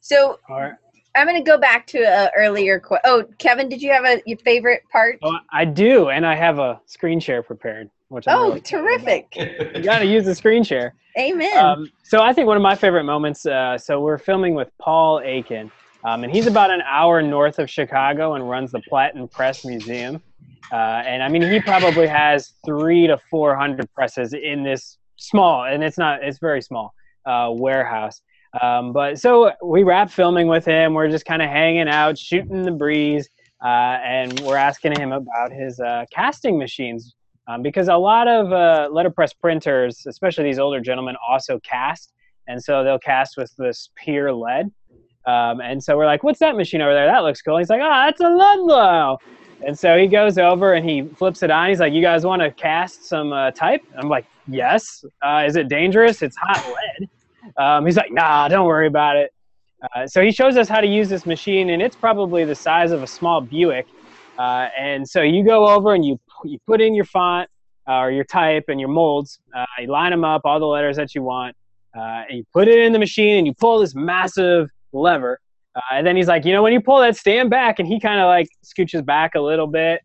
[0.00, 0.74] So right.
[1.18, 2.78] I'm going to go back to a earlier.
[2.78, 5.18] Qu- oh, Kevin, did you have a your favorite part?
[5.22, 7.90] Oh, I do, and I have a screen share prepared.
[8.08, 9.26] Which I'm oh, really terrific!
[9.36, 10.94] you got to use the screen share.
[11.18, 11.58] Amen.
[11.58, 13.44] Um, so I think one of my favorite moments.
[13.44, 15.70] Uh, so we're filming with Paul Aken,
[16.04, 20.22] um, and he's about an hour north of Chicago and runs the Platen Press Museum.
[20.70, 25.64] Uh, and I mean, he probably has three to four hundred presses in this small,
[25.64, 26.94] and it's not, it's very small
[27.26, 28.22] uh, warehouse.
[28.60, 30.94] Um, but so we wrap filming with him.
[30.94, 33.28] We're just kind of hanging out, shooting the breeze,
[33.62, 37.14] uh, and we're asking him about his uh, casting machines
[37.48, 42.12] um, because a lot of uh, letterpress printers, especially these older gentlemen, also cast,
[42.46, 44.70] and so they'll cast with this pure lead.
[45.26, 47.06] Um, and so we're like, "What's that machine over there?
[47.06, 49.18] That looks cool." He's like, "Ah, oh, that's a Ludlow."
[49.66, 51.68] And so he goes over and he flips it on.
[51.68, 55.56] He's like, "You guys want to cast some uh, type?" I'm like, "Yes." Uh, is
[55.56, 56.22] it dangerous?
[56.22, 57.10] It's hot lead.
[57.58, 59.32] Um, he's like, nah, don't worry about it.
[59.82, 62.90] Uh, so he shows us how to use this machine, and it's probably the size
[62.90, 63.86] of a small Buick.
[64.38, 67.48] Uh, and so you go over and you you put in your font
[67.88, 69.40] uh, or your type and your molds.
[69.54, 71.56] Uh, you line them up, all the letters that you want,
[71.96, 75.40] uh, and you put it in the machine, and you pull this massive lever.
[75.74, 78.00] Uh, and then he's like, you know, when you pull that, stand back, and he
[78.00, 80.00] kind of like scooches back a little bit.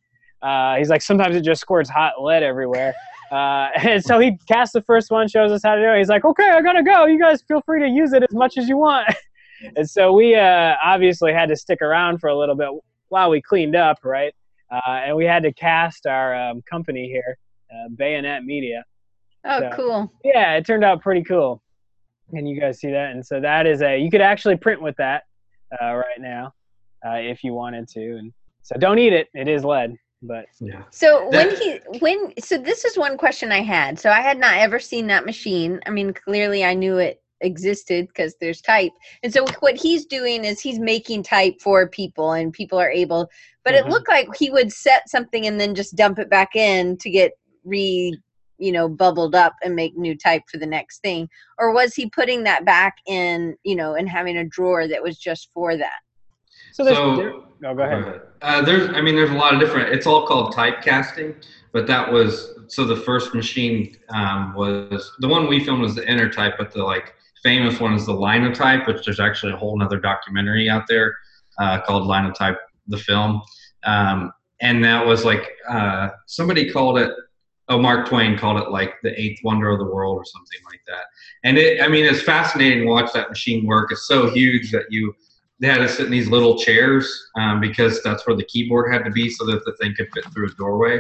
[0.78, 2.94] He's like, sometimes it just squirts hot lead everywhere.
[3.34, 5.98] Uh, and so he casts the first one, shows us how to do it.
[5.98, 7.06] He's like, okay, I gotta go.
[7.06, 9.14] You guys feel free to use it as much as you want.
[9.76, 12.70] and so we uh, obviously had to stick around for a little bit
[13.10, 14.34] while we cleaned up, right?
[14.72, 17.38] Uh, and we had to cast our um, company here,
[17.72, 18.84] uh, Bayonet Media.
[19.46, 20.14] Oh, so, cool.
[20.24, 21.62] Yeah, it turned out pretty cool.
[22.34, 23.12] Can you guys see that?
[23.12, 25.24] And so that is a, you could actually print with that
[25.82, 26.54] uh, right now
[27.06, 28.18] uh, if you wanted to.
[28.18, 30.84] And so don't eat it, it is lead but yeah.
[30.92, 34.00] So when he when so this is one question I had.
[34.00, 35.80] So I had not ever seen that machine.
[35.86, 38.94] I mean, clearly I knew it existed because there's type.
[39.22, 43.30] And so what he's doing is he's making type for people and people are able
[43.64, 43.88] but mm-hmm.
[43.88, 47.10] it looked like he would set something and then just dump it back in to
[47.10, 47.34] get
[47.64, 48.18] re
[48.58, 52.10] you know bubbled up and make new type for the next thing or was he
[52.10, 56.00] putting that back in you know and having a drawer that was just for that
[56.74, 58.22] so, there's, so there, no, go ahead.
[58.42, 59.94] Uh, there's, I mean, there's a lot of different.
[59.94, 61.36] It's all called typecasting,
[61.72, 66.02] but that was so the first machine um, was the one we filmed was the
[66.02, 70.00] Intertype, but the like famous one is the Linotype, which there's actually a whole other
[70.00, 71.14] documentary out there
[71.60, 72.58] uh, called Linotype,
[72.88, 73.44] the film,
[73.84, 77.14] um, and that was like uh, somebody called it.
[77.70, 80.82] Oh, Mark Twain called it like the eighth wonder of the world or something like
[80.88, 81.06] that.
[81.44, 83.92] And it, I mean, it's fascinating to watch that machine work.
[83.92, 85.16] It's so huge that you
[85.60, 89.04] they had to sit in these little chairs um, because that's where the keyboard had
[89.04, 91.00] to be so that the thing could fit through a doorway.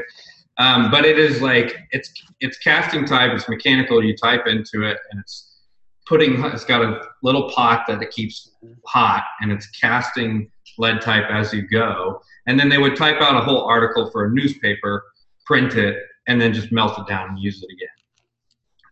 [0.58, 3.32] Um, but it is like it's it's casting type.
[3.34, 4.04] It's mechanical.
[4.04, 5.62] You type into it, and it's
[6.06, 6.44] putting.
[6.46, 8.52] It's got a little pot that it keeps
[8.86, 12.22] hot, and it's casting lead type as you go.
[12.46, 15.04] And then they would type out a whole article for a newspaper,
[15.46, 18.03] print it, and then just melt it down and use it again.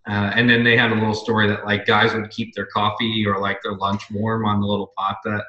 [0.08, 3.26] Uh, and then they had a little story that like guys would keep their coffee
[3.28, 5.44] or like their lunch warm on the little pot that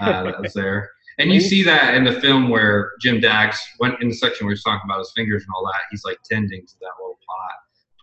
[0.00, 0.90] uh, that was there.
[1.18, 4.54] And you see that in the film where Jim Daggs went in the section where
[4.54, 5.80] he's talking about his fingers and all that.
[5.90, 7.56] He's like tending to that little pot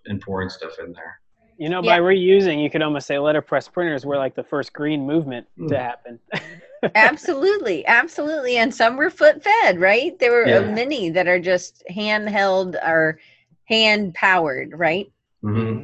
[0.08, 1.20] and pouring stuff in there.
[1.58, 1.98] You know, yeah.
[1.98, 5.70] by reusing, you could almost say letterpress printers were like the first green movement mm.
[5.70, 6.20] to happen.
[6.96, 10.18] absolutely, absolutely, and some were foot fed, right?
[10.18, 10.62] There were yeah.
[10.62, 13.20] many that are just handheld or
[13.66, 15.12] hand powered, right?
[15.44, 15.84] Mm-hmm.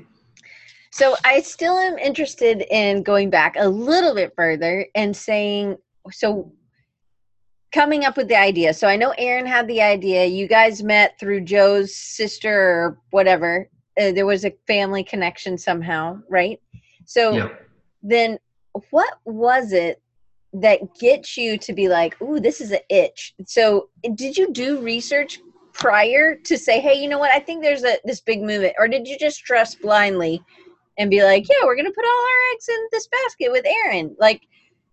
[0.91, 5.77] So I still am interested in going back a little bit further and saying
[6.11, 6.51] so
[7.71, 8.73] coming up with the idea.
[8.73, 10.25] So I know Erin had the idea.
[10.25, 13.69] You guys met through Joe's sister or whatever.
[13.99, 16.59] Uh, there was a family connection somehow, right?
[17.05, 17.69] So yep.
[18.01, 18.39] then
[18.89, 20.01] what was it
[20.53, 23.35] that gets you to be like, ooh, this is an itch?
[23.45, 25.39] So did you do research
[25.73, 27.31] prior to say, hey, you know what?
[27.31, 30.41] I think there's a this big movement, or did you just trust blindly
[30.99, 34.15] and be like, yeah, we're gonna put all our eggs in this basket with Erin?
[34.19, 34.43] Like,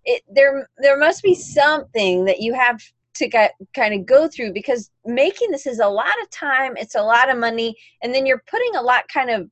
[0.07, 2.81] it, there there must be something that you have
[3.17, 6.95] to get, kind of go through because making this is a lot of time, it's
[6.95, 9.51] a lot of money, and then you're putting a lot kind of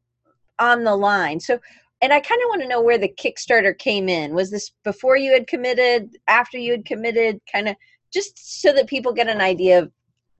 [0.58, 1.40] on the line.
[1.40, 1.58] So,
[2.02, 4.34] and I kind of want to know where the Kickstarter came in.
[4.34, 7.76] Was this before you had committed, after you had committed, kind of
[8.12, 9.90] just so that people get an idea of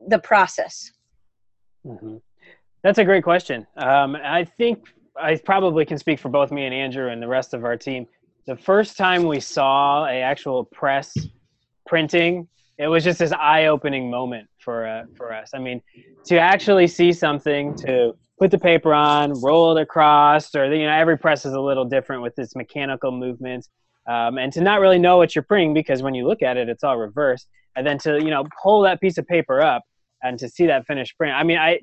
[0.08, 0.92] the process?
[1.84, 2.16] Mm-hmm.
[2.82, 3.66] That's a great question.
[3.76, 4.84] Um, I think
[5.16, 8.06] I probably can speak for both me and Andrew and the rest of our team.
[8.46, 11.16] The first time we saw a actual press
[11.86, 12.48] printing,
[12.78, 15.50] it was just this eye-opening moment for uh, for us.
[15.54, 15.80] I mean,
[16.24, 20.92] to actually see something, to put the paper on, roll it across, or you know,
[20.92, 23.68] every press is a little different with its mechanical movements,
[24.08, 26.68] um, and to not really know what you're printing because when you look at it,
[26.68, 29.84] it's all reversed, and then to you know pull that piece of paper up
[30.22, 31.34] and to see that finished print.
[31.34, 31.80] I mean, I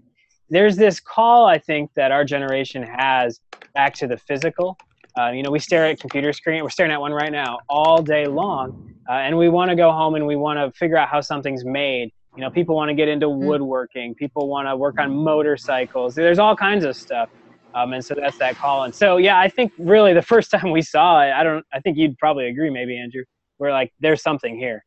[0.51, 3.39] there's this call I think that our generation has
[3.73, 4.77] back to the physical.
[5.17, 6.61] Uh, you know, we stare at computer screen.
[6.61, 9.91] We're staring at one right now all day long, uh, and we want to go
[9.91, 12.11] home and we want to figure out how something's made.
[12.35, 13.45] You know, people want to get into mm-hmm.
[13.45, 14.13] woodworking.
[14.15, 16.15] People want to work on motorcycles.
[16.15, 17.29] There's all kinds of stuff,
[17.73, 18.83] um, and so that's that call.
[18.83, 21.65] And so, yeah, I think really the first time we saw it, I don't.
[21.73, 23.23] I think you'd probably agree, maybe Andrew.
[23.57, 24.83] We're like, there's something here.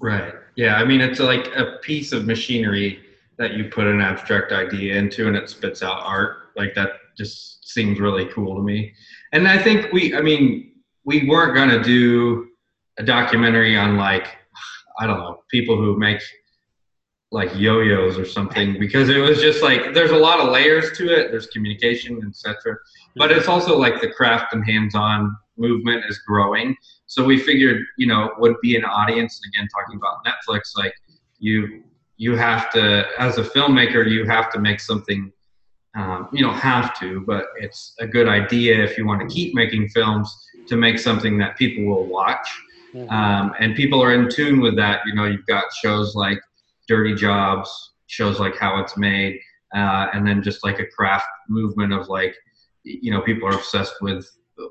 [0.00, 0.34] Right.
[0.56, 0.76] Yeah.
[0.76, 3.05] I mean, it's like a piece of machinery
[3.38, 6.50] that you put an abstract idea into and it spits out art.
[6.56, 8.94] Like that just seems really cool to me.
[9.32, 10.72] And I think we, I mean,
[11.04, 12.48] we weren't going to do
[12.98, 14.28] a documentary on like,
[14.98, 16.20] I don't know, people who make
[17.32, 21.12] like yo-yos or something because it was just like there's a lot of layers to
[21.12, 22.76] it there's communication etc
[23.16, 28.06] but it's also like the craft and hands-on movement is growing so we figured, you
[28.06, 29.40] know, would be an audience.
[29.46, 30.92] Again, talking about Netflix, like
[31.38, 31.84] you,
[32.16, 35.32] you have to, as a filmmaker, you have to make something.
[35.94, 39.54] Um, you don't have to, but it's a good idea if you want to keep
[39.54, 40.34] making films
[40.68, 42.48] to make something that people will watch.
[42.94, 43.10] Mm-hmm.
[43.10, 45.00] Um, and people are in tune with that.
[45.06, 46.38] You know, you've got shows like
[46.86, 49.38] Dirty Jobs, shows like How It's Made,
[49.74, 52.34] uh, and then just like a craft movement of like,
[52.84, 54.28] you know, people are obsessed with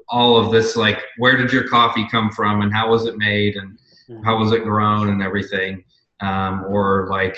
[0.09, 3.55] all of this like where did your coffee come from and how was it made
[3.55, 3.77] and
[4.23, 5.83] how was it grown and everything
[6.21, 7.37] um, or like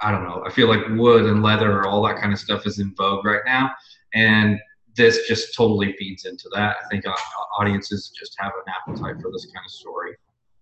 [0.00, 2.78] i don't know i feel like wood and leather all that kind of stuff is
[2.78, 3.70] in vogue right now.
[4.14, 4.58] And
[4.94, 6.76] this just totally feeds into that.
[6.84, 7.14] I think uh,
[7.58, 10.12] audiences just have an appetite for this kind of story.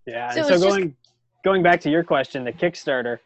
[0.07, 1.15] Yeah so, so going just...
[1.45, 3.19] going back to your question the kickstarter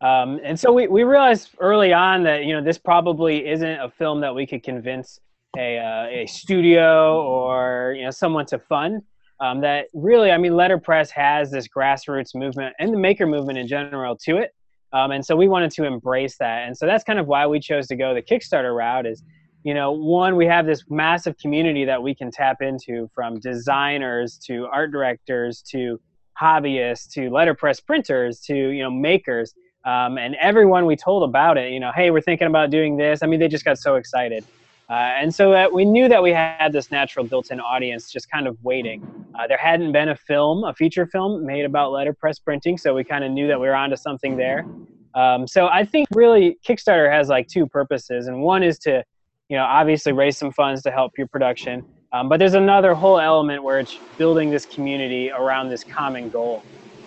[0.00, 3.90] um, and so we, we realized early on that you know this probably isn't a
[3.90, 5.20] film that we could convince
[5.56, 9.02] a, uh, a studio or you know someone to fund
[9.40, 13.66] um, that really i mean letterpress has this grassroots movement and the maker movement in
[13.66, 14.52] general to it.
[14.92, 16.66] Um, and so we wanted to embrace that.
[16.66, 19.22] And so that's kind of why we chose to go the kickstarter route is
[19.64, 24.38] you know one we have this massive community that we can tap into from designers
[24.46, 25.98] to art directors to
[26.40, 29.54] hobbyists to letterpress printers to you know makers.
[29.84, 33.22] Um, and everyone we told about it you know hey we're thinking about doing this.
[33.22, 34.44] I mean they just got so excited
[34.92, 38.56] and so uh, we knew that we had this natural built-in audience just kind of
[38.62, 39.02] waiting.
[39.34, 43.02] Uh, there hadn't been a film, a feature film made about letterpress printing, so we
[43.02, 44.66] kind of knew that we were onto something there.
[45.14, 49.02] Um, so I think really Kickstarter has like two purposes, and one is to,
[49.48, 51.84] you know, obviously raise some funds to help your production.
[52.12, 56.62] Um, but there's another whole element where it's building this community around this common goal.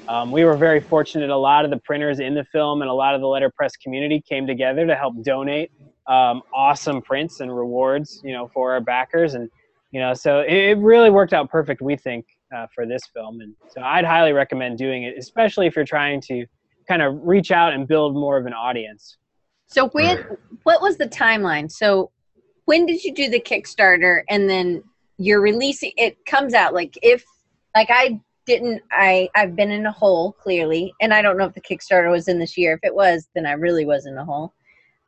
[0.07, 1.29] Um, we were very fortunate.
[1.29, 4.21] A lot of the printers in the film and a lot of the letterpress community
[4.27, 5.71] came together to help donate
[6.07, 9.33] um, awesome prints and rewards, you know, for our backers.
[9.33, 9.49] And,
[9.91, 13.41] you know, so it, it really worked out perfect, we think, uh, for this film.
[13.41, 16.45] And so I'd highly recommend doing it, especially if you're trying to
[16.87, 19.17] kind of reach out and build more of an audience.
[19.67, 20.25] So when,
[20.63, 21.69] what was the timeline?
[21.69, 22.11] So
[22.65, 24.83] when did you do the Kickstarter and then
[25.17, 27.25] you're releasing, it comes out like if,
[27.75, 31.53] like I didn't, I, I've been in a hole clearly, and I don't know if
[31.53, 32.73] the Kickstarter was in this year.
[32.75, 34.53] If it was, then I really was in a hole.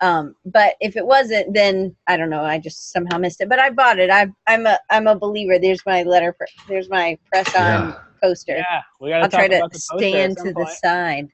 [0.02, 2.44] Um, but if it wasn't, then I don't know.
[2.44, 3.50] I just somehow missed it.
[3.50, 4.10] But I bought it.
[4.10, 5.60] I, I'm a I'm a believer.
[5.60, 6.34] There's my letter.
[6.68, 8.00] There's my press on yeah.
[8.22, 8.58] poster.
[8.58, 11.28] Yeah, we gotta I'll try to stand to the side.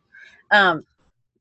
[0.51, 0.83] Um,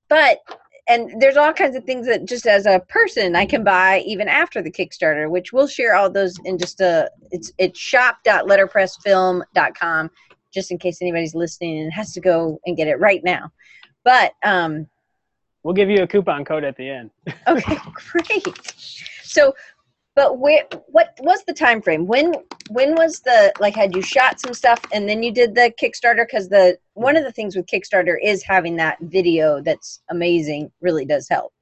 [0.08, 0.38] but
[0.86, 4.28] and there's all kinds of things that just as a person I can buy even
[4.28, 7.10] after the Kickstarter, which we'll share all those in just a.
[7.30, 10.10] It's it's shop.letterpressfilm.com.
[10.52, 13.50] just in case anybody's listening and has to go and get it right now.
[14.04, 14.86] But um,
[15.64, 17.10] we'll give you a coupon code at the end.
[17.48, 17.78] okay,
[18.12, 18.74] great.
[19.22, 19.54] So,
[20.14, 22.06] but where what was the time frame?
[22.06, 22.34] When
[22.70, 26.24] when was the like had you shot some stuff and then you did the Kickstarter?
[26.26, 30.70] Because the one of the things with Kickstarter is having that video that's amazing.
[30.80, 31.52] Really does help.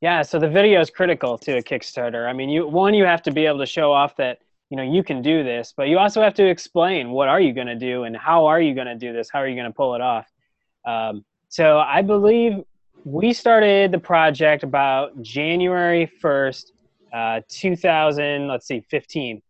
[0.00, 2.28] Yeah, so the video is critical to a Kickstarter.
[2.28, 4.82] I mean, you one you have to be able to show off that you know
[4.82, 7.74] you can do this, but you also have to explain what are you going to
[7.74, 9.30] do and how are you going to do this?
[9.32, 10.26] How are you going to pull it off?
[10.84, 12.62] Um, so I believe
[13.04, 16.72] we started the project about January first,
[17.12, 18.48] uh, 2000.
[18.48, 19.42] Let's see, 15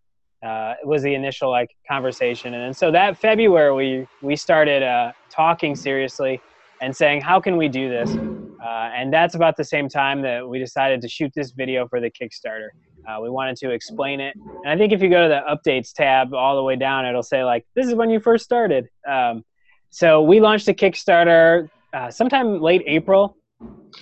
[0.44, 5.12] uh, was the initial like conversation, and then so that February we we started uh,
[5.30, 6.40] talking seriously
[6.80, 8.16] and saying how can we do this
[8.62, 12.00] uh, and that's about the same time that we decided to shoot this video for
[12.00, 12.68] the Kickstarter.
[13.08, 14.34] Uh, we wanted to explain it.
[14.64, 17.22] And I think if you go to the updates tab all the way down, it'll
[17.22, 18.88] say, like, this is when you first started.
[19.08, 19.44] Um,
[19.90, 23.36] so we launched a Kickstarter uh, sometime late April.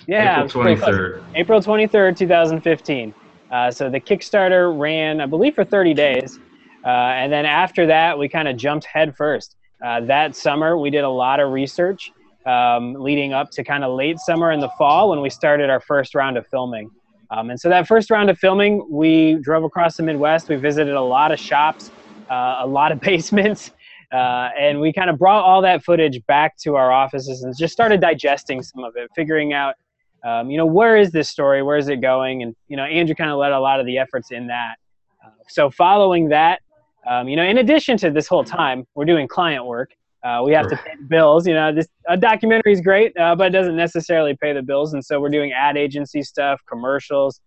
[0.07, 1.23] Yeah, April 23rd.
[1.35, 3.13] April 23rd, 2015.
[3.51, 6.39] Uh, so the Kickstarter ran, I believe, for 30 days.
[6.85, 9.55] Uh, and then after that, we kind of jumped headfirst.
[9.83, 12.11] Uh, that summer, we did a lot of research
[12.45, 15.81] um, leading up to kind of late summer and the fall when we started our
[15.81, 16.89] first round of filming.
[17.29, 20.47] Um, and so that first round of filming, we drove across the Midwest.
[20.47, 21.91] We visited a lot of shops,
[22.29, 23.71] uh, a lot of basements,
[24.13, 27.73] uh, and we kind of brought all that footage back to our offices and just
[27.73, 29.75] started digesting some of it, figuring out,
[30.25, 31.61] um, you know, where is this story?
[31.61, 32.43] Where is it going?
[32.43, 34.75] And you know, Andrew kind of led a lot of the efforts in that.
[35.25, 36.61] Uh, so following that,
[37.05, 39.91] um, you know, in addition to this whole time, we're doing client work.
[40.23, 41.45] Uh, we have to pay the bills.
[41.45, 44.93] You know, this a documentary is great, uh, but it doesn't necessarily pay the bills.
[44.93, 47.39] And so we're doing ad agency stuff, commercials.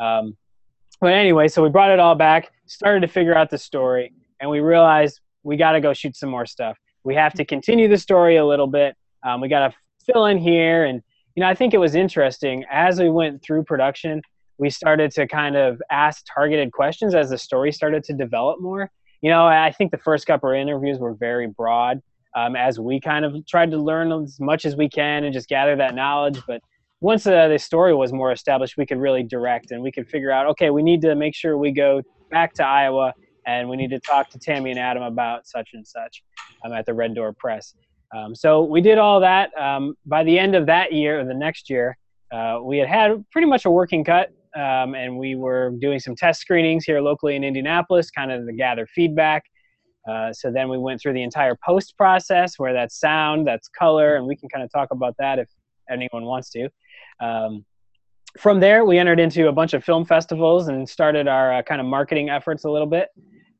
[0.00, 0.36] Um,
[1.00, 4.50] but anyway, so we brought it all back, started to figure out the story, and
[4.50, 6.76] we realized we got to go shoot some more stuff.
[7.04, 8.96] We have to continue the story a little bit.
[9.24, 9.76] Um, we got to
[10.10, 11.00] fill in here, and
[11.36, 14.22] you know, I think it was interesting as we went through production.
[14.58, 18.90] We started to kind of ask targeted questions as the story started to develop more.
[19.20, 22.00] You know, I think the first couple of interviews were very broad
[22.36, 25.48] um, as we kind of tried to learn as much as we can and just
[25.48, 26.40] gather that knowledge.
[26.46, 26.60] But
[27.00, 30.30] once uh, the story was more established, we could really direct and we could figure
[30.30, 33.12] out, okay, we need to make sure we go back to Iowa
[33.46, 36.22] and we need to talk to Tammy and Adam about such and such
[36.64, 37.74] um, at the Red Door Press.
[38.14, 39.56] Um, so we did all that.
[39.58, 41.96] Um, by the end of that year, or the next year,
[42.32, 46.14] uh, we had had pretty much a working cut, um, and we were doing some
[46.14, 49.44] test screenings here locally in Indianapolis, kind of to gather feedback.
[50.08, 54.16] Uh, so then we went through the entire post process where that's sound, that's color,
[54.16, 55.48] and we can kind of talk about that if
[55.90, 56.68] anyone wants to.
[57.20, 57.64] Um,
[58.38, 61.80] from there, we entered into a bunch of film festivals and started our uh, kind
[61.80, 63.08] of marketing efforts a little bit.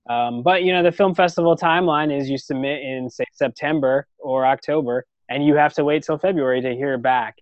[0.09, 4.47] Um, but you know, the film festival timeline is you submit in say September or
[4.47, 7.37] October, and you have to wait till February to hear back.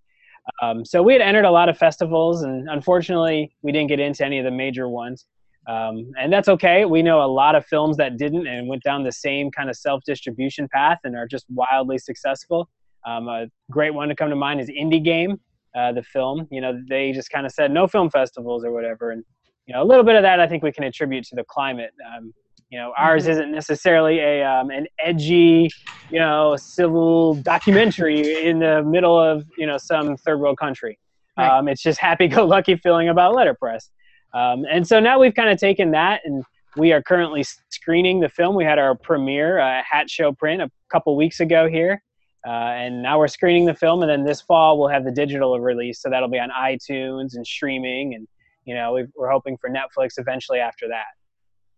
[0.61, 4.25] Um, so we had entered a lot of festivals, and unfortunately, we didn't get into
[4.25, 5.27] any of the major ones.
[5.69, 6.85] Um, and that's okay.
[6.85, 9.77] We know a lot of films that didn't and went down the same kind of
[9.77, 12.69] self distribution path and are just wildly successful.
[13.07, 15.41] Um, a great one to come to mind is Indie Game,
[15.77, 16.49] uh, the film.
[16.51, 19.11] You know, they just kind of said no film festivals or whatever.
[19.11, 19.25] And,
[19.67, 21.93] you know, a little bit of that I think we can attribute to the climate.
[22.17, 22.33] Um,
[22.73, 23.33] you know, ours mm-hmm.
[23.33, 25.71] isn't necessarily a um, an edgy,
[26.11, 30.99] you know, civil documentary in the middle of you know some third world country.
[31.37, 31.49] Right.
[31.49, 33.91] Um, it's just happy-go-lucky feeling about letterpress.
[34.35, 36.45] Um, and so now we've kind of taken that and
[36.77, 38.55] we are currently screening the film.
[38.55, 42.03] We had our premiere uh, Hatch Show Print a couple weeks ago here.
[42.47, 45.61] Uh, and now we're screening the film, and then this fall we'll have the digital
[45.61, 48.27] release, so that'll be on iTunes and streaming, and
[48.65, 51.05] you know we are hoping for Netflix eventually after that.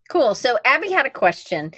[0.08, 0.34] Cool.
[0.34, 1.72] So Abby had a question.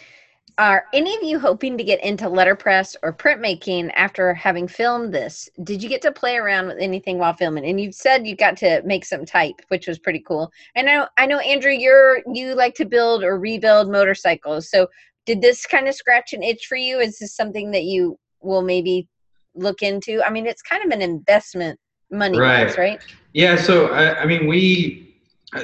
[0.58, 5.50] Are any of you hoping to get into letterpress or printmaking after having filmed this?
[5.64, 7.66] Did you get to play around with anything while filming?
[7.66, 10.50] And you said you got to make some type, which was pretty cool.
[10.74, 14.70] And I know, I know, Andrew, you're you like to build or rebuild motorcycles.
[14.70, 14.88] So,
[15.26, 17.00] did this kind of scratch an itch for you?
[17.00, 19.08] Is this something that you will maybe
[19.54, 20.22] look into?
[20.24, 21.78] I mean, it's kind of an investment
[22.10, 22.74] money, right?
[22.78, 23.04] right?
[23.34, 23.56] Yeah.
[23.56, 25.05] So, I, I mean, we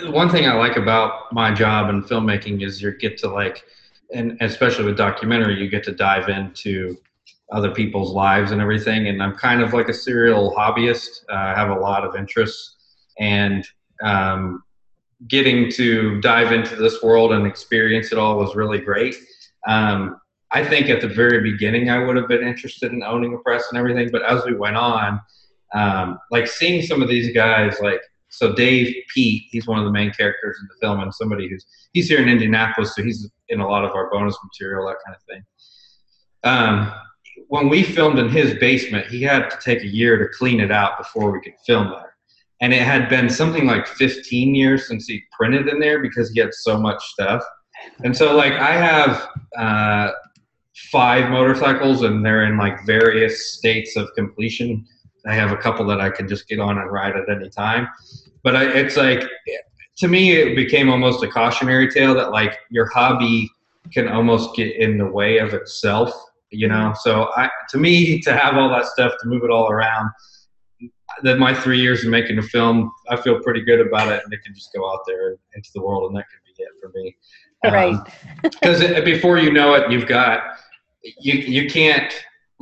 [0.04, 3.64] one thing I like about my job in filmmaking is you get to like
[4.14, 6.96] and especially with documentary, you get to dive into
[7.50, 9.08] other people's lives and everything.
[9.08, 11.24] And I'm kind of like a serial hobbyist.
[11.30, 12.76] Uh, I have a lot of interests,
[13.18, 13.66] and
[14.02, 14.62] um,
[15.28, 19.16] getting to dive into this world and experience it all was really great.
[19.68, 20.20] Um,
[20.50, 23.64] I think at the very beginning I would have been interested in owning a press
[23.70, 25.20] and everything, but as we went on,
[25.74, 28.00] um, like seeing some of these guys, like
[28.32, 31.66] so Dave Peat, he's one of the main characters in the film, and somebody who's
[31.92, 35.16] he's here in Indianapolis, so he's in a lot of our bonus material, that kind
[35.16, 35.44] of thing.
[36.44, 36.92] um,
[37.48, 40.70] when we filmed in his basement, he had to take a year to clean it
[40.70, 42.14] out before we could film there.
[42.60, 46.40] And it had been something like 15 years since he printed in there because he
[46.40, 47.42] had so much stuff.
[48.04, 49.28] And so, like, I have
[49.58, 50.12] uh,
[50.90, 54.86] five motorcycles, and they're in like various states of completion.
[55.26, 57.88] I have a couple that I can just get on and ride at any time.
[58.42, 59.22] But I, it's like,
[59.98, 63.50] to me, it became almost a cautionary tale that like your hobby
[63.92, 66.12] can almost get in the way of itself,
[66.50, 66.94] you know.
[67.00, 70.10] So I, to me, to have all that stuff to move it all around,
[71.22, 74.32] that my three years of making a film, I feel pretty good about it, and
[74.32, 76.90] it can just go out there into the world, and that can be it for
[76.94, 77.16] me.
[77.64, 77.98] Right.
[78.42, 80.56] Because um, before you know it, you've got
[81.20, 82.12] you you can't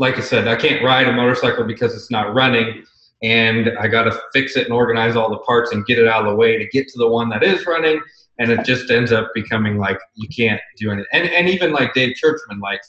[0.00, 2.84] like I said, I can't ride a motorcycle because it's not running,
[3.22, 6.24] and I got to fix it and organize all the parts and get it out
[6.24, 8.00] of the way to get to the one that is running,
[8.38, 11.08] and it just ends up becoming like you can't do anything.
[11.12, 12.80] And and even like Dave Churchman, like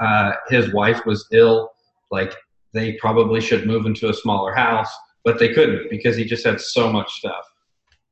[0.00, 1.72] uh, his wife was ill,
[2.10, 2.34] like
[2.72, 4.92] they probably should move into a smaller house,
[5.24, 7.44] but they couldn't because he just had so much stuff.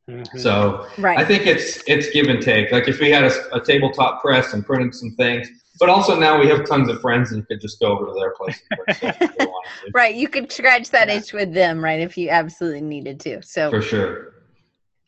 [0.09, 0.39] Mm-hmm.
[0.39, 1.19] So right.
[1.19, 2.73] I think it's it's give and take.
[2.73, 6.39] Like if we had a, a tabletop press and printed some things, but also now
[6.39, 9.49] we have tons of friends and you could just go over to their place.
[9.95, 13.43] right, you could scratch that itch with them, right, if you absolutely needed to.
[13.43, 14.35] So for sure.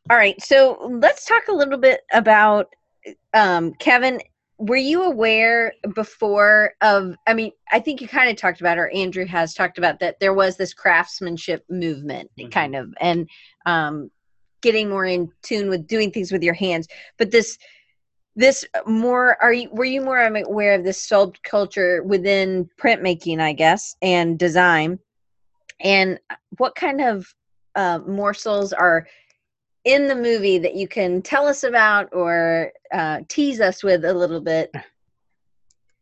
[0.08, 2.74] All right, so let's talk a little bit about
[3.34, 4.20] um, Kevin.
[4.58, 7.16] Were you aware before of?
[7.26, 10.20] I mean, I think you kind of talked about, or Andrew has talked about that
[10.20, 12.50] there was this craftsmanship movement, mm-hmm.
[12.50, 13.28] kind of, and
[13.66, 14.10] um,
[14.60, 16.88] getting more in tune with doing things with your hands.
[17.16, 17.56] But this
[18.40, 23.96] this more are you were you more aware of this subculture within printmaking i guess
[24.02, 24.98] and design?
[25.82, 26.18] And
[26.58, 27.34] what kind of
[27.74, 29.06] uh, morsels are
[29.84, 34.12] in the movie that you can tell us about or uh, tease us with a
[34.12, 34.74] little bit?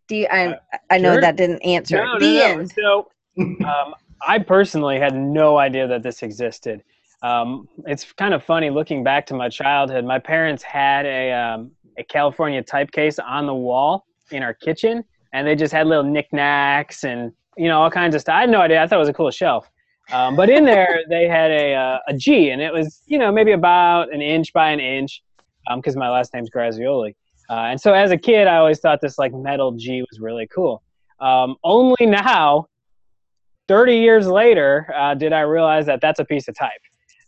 [0.08, 0.56] Do you i, uh,
[0.90, 1.20] I know sure.
[1.20, 1.96] that didn't answer.
[1.96, 2.72] No, the no, end.
[2.72, 3.08] So
[3.38, 3.94] um,
[4.26, 6.82] i personally had no idea that this existed.
[7.22, 11.72] Um, it's kind of funny looking back to my childhood my parents had a um,
[11.98, 17.04] a California typecase on the wall in our kitchen, and they just had little knickknacks
[17.04, 18.34] and you know all kinds of stuff.
[18.34, 18.82] I had no idea.
[18.82, 19.68] I thought it was a cool shelf.
[20.10, 23.32] Um, but in there, they had a uh, a G, and it was you know
[23.32, 25.22] maybe about an inch by an inch,
[25.76, 27.14] because um, my last name's Grazioli.
[27.50, 30.46] Uh, and so as a kid, I always thought this like metal G was really
[30.54, 30.82] cool.
[31.18, 32.66] Um, only now,
[33.68, 36.80] 30 years later, uh, did I realize that that's a piece of type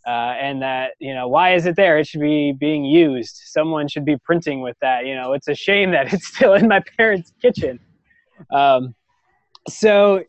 [0.05, 1.97] uh, and that you know why is it there?
[1.97, 3.41] It should be being used.
[3.45, 5.05] Someone should be printing with that.
[5.05, 7.79] You know it's a shame that it's still in my parents kitchen.
[8.51, 8.95] Um,
[9.69, 10.23] so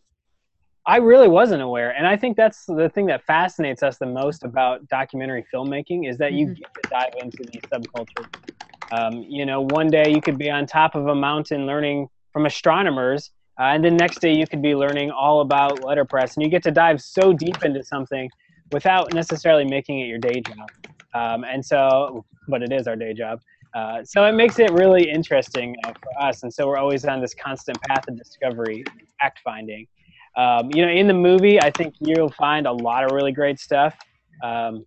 [0.85, 1.91] i really wasn't aware.
[1.97, 6.19] And i think that's the thing that fascinates us the most about documentary filmmaking is
[6.19, 6.55] that you mm-hmm.
[6.55, 8.29] get to dive into these subcultures.
[8.93, 12.47] Um, you know one day you could be on top of a mountain learning from
[12.47, 16.51] astronomers uh, and then next day you could be learning all about letterpress and you
[16.51, 18.29] get to dive so deep into something
[18.73, 20.69] without necessarily making it your day job.
[21.15, 23.41] Um, and so, but it is our day job.
[23.75, 26.43] Uh, so it makes it really interesting uh, for us.
[26.43, 28.85] And so we're always on this constant path of discovery,
[29.19, 29.87] fact finding.
[30.37, 33.59] Um, you know, in the movie, I think you'll find a lot of really great
[33.59, 33.97] stuff.
[34.43, 34.85] Um,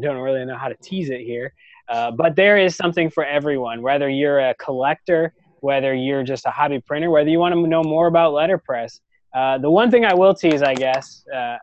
[0.00, 1.54] don't really know how to tease it here,
[1.88, 6.50] uh, but there is something for everyone, whether you're a collector, whether you're just a
[6.50, 9.00] hobby printer, whether you want to know more about letterpress.
[9.34, 11.56] Uh, the one thing I will tease, I guess, uh,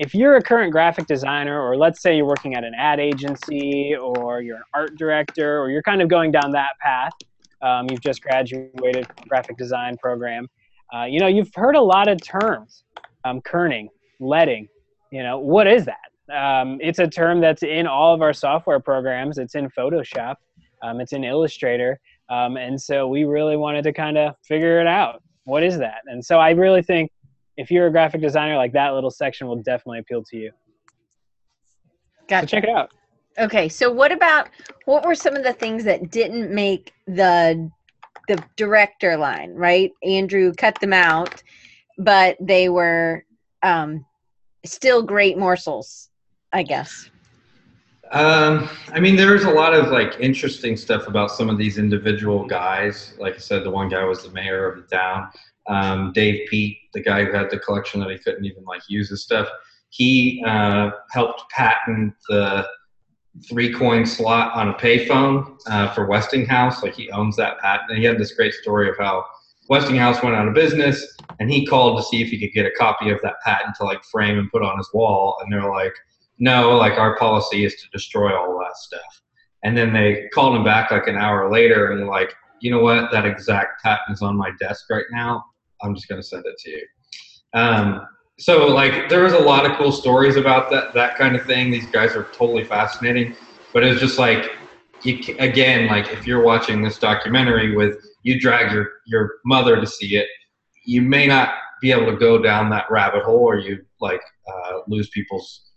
[0.00, 3.94] if you're a current graphic designer, or let's say you're working at an ad agency,
[3.94, 7.12] or you're an art director, or you're kind of going down that path,
[7.62, 10.48] um, you've just graduated from graphic design program,
[10.94, 12.84] uh, you know, you've heard a lot of terms,
[13.24, 13.88] um, kerning,
[14.20, 14.68] leading,
[15.10, 16.34] you know, what is that?
[16.34, 19.38] Um, it's a term that's in all of our software programs.
[19.38, 20.36] It's in Photoshop,
[20.82, 24.86] um, it's in Illustrator, um, and so we really wanted to kind of figure it
[24.86, 25.22] out.
[25.44, 26.00] What is that?
[26.06, 27.10] And so I really think
[27.56, 30.50] if you're a graphic designer, like that little section will definitely appeal to you.
[32.28, 32.48] Gotcha.
[32.48, 32.90] So check it out.
[33.38, 34.48] Okay, so what about
[34.84, 37.70] what were some of the things that didn't make the
[38.28, 39.92] the director line, right?
[40.02, 41.42] Andrew cut them out,
[41.98, 43.24] but they were
[43.62, 44.06] um,
[44.64, 46.08] still great morsels,
[46.52, 47.10] I guess.
[48.12, 52.46] Um, I mean, there's a lot of like interesting stuff about some of these individual
[52.46, 53.14] guys.
[53.18, 55.30] Like I said, the one guy was the mayor of the town.
[55.68, 59.08] Um, Dave Peat, the guy who had the collection that he couldn't even like use
[59.08, 59.48] his stuff,
[59.90, 62.66] he uh, helped patent the
[63.48, 66.82] three coin slot on a payphone uh, for Westinghouse.
[66.82, 67.90] Like he owns that patent.
[67.90, 69.24] And he had this great story of how
[69.68, 72.70] Westinghouse went out of business and he called to see if he could get a
[72.72, 75.36] copy of that patent to like frame and put on his wall.
[75.40, 75.94] And they're like,
[76.38, 79.22] no, like our policy is to destroy all that stuff.
[79.62, 83.10] And then they called him back like an hour later and like, you know what?
[83.10, 85.44] That exact patent is on my desk right now.
[85.84, 86.86] I'm just gonna send it to you.
[87.52, 88.06] Um,
[88.38, 91.70] so like there was a lot of cool stories about that that kind of thing.
[91.70, 93.36] These guys are totally fascinating,
[93.72, 94.52] but it's just like
[95.02, 99.86] you, again, like if you're watching this documentary with you drag your your mother to
[99.86, 100.26] see it,
[100.84, 104.78] you may not be able to go down that rabbit hole, or you like uh,
[104.88, 105.70] lose people's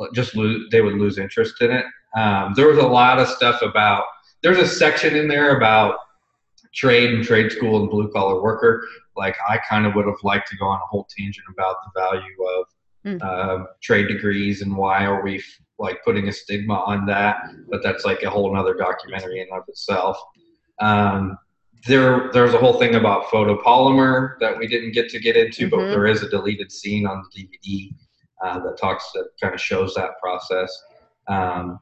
[0.00, 1.84] uh, just lose they would lose interest in it.
[2.16, 4.04] Um, there was a lot of stuff about.
[4.42, 5.96] There's a section in there about
[6.74, 8.86] trade and trade school and blue collar worker.
[9.16, 12.00] Like I kind of would have liked to go on a whole tangent about the
[12.00, 12.66] value of
[13.04, 13.22] mm.
[13.22, 15.42] uh, trade degrees and why are we
[15.78, 17.38] like putting a stigma on that.
[17.68, 20.18] But that's like a whole other documentary in of itself.
[20.80, 21.38] Um,
[21.86, 25.76] there, there's a whole thing about photopolymer that we didn't get to get into, mm-hmm.
[25.76, 27.92] but there is a deleted scene on the DVD
[28.42, 30.70] uh, that talks that kind of shows that process.
[31.28, 31.80] Um,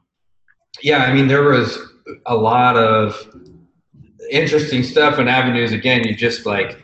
[0.81, 1.79] yeah, I mean, there was
[2.25, 3.35] a lot of
[4.31, 5.71] interesting stuff and avenues.
[5.71, 6.83] Again, you just like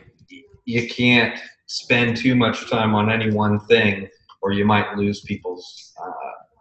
[0.64, 4.08] you can't spend too much time on any one thing,
[4.40, 6.10] or you might lose people's uh,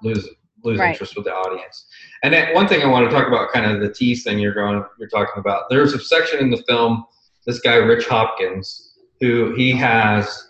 [0.03, 0.27] lose
[0.63, 0.91] lose right.
[0.91, 1.87] interest with the audience.
[2.23, 4.53] And then one thing I want to talk about, kind of the tease thing you're
[4.53, 5.63] going you're talking about.
[5.69, 7.05] There's a section in the film.
[7.45, 10.49] This guy Rich Hopkins, who he has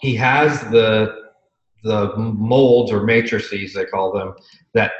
[0.00, 1.24] he has the
[1.82, 4.34] the molds or matrices they call them
[4.72, 4.92] that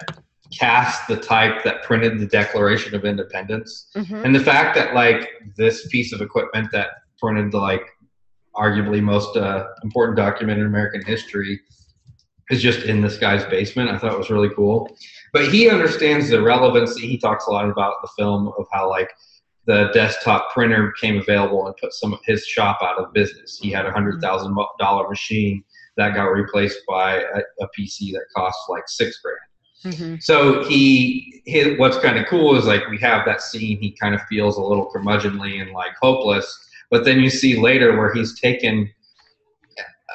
[0.52, 3.88] cast the type that printed the Declaration of Independence.
[3.96, 4.24] Mm-hmm.
[4.24, 7.86] And the fact that like this piece of equipment that printed the like
[8.54, 11.60] arguably most uh, important document in American history
[12.50, 13.90] is just in this guy's basement.
[13.90, 14.96] I thought it was really cool.
[15.32, 17.06] But he understands the relevancy.
[17.06, 19.10] He talks a lot about the film of how like
[19.66, 23.58] the desktop printer became available and put some of his shop out of business.
[23.60, 25.64] He had a hundred thousand dollar machine
[25.96, 29.38] that got replaced by a, a PC that cost like six grand.
[29.84, 30.16] Mm-hmm.
[30.20, 33.78] So he, his, what's kind of cool is like we have that scene.
[33.78, 37.96] He kind of feels a little curmudgeonly and like hopeless, but then you see later
[37.96, 38.90] where he's taken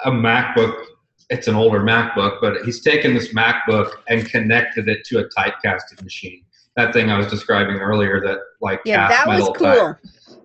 [0.06, 0.86] a MacBook.
[1.30, 6.02] It's an older MacBook, but he's taken this MacBook and connected it to a typecasting
[6.04, 6.44] machine.
[6.76, 9.94] That thing I was describing earlier, that like yeah, that was cool.
[9.94, 9.98] Type.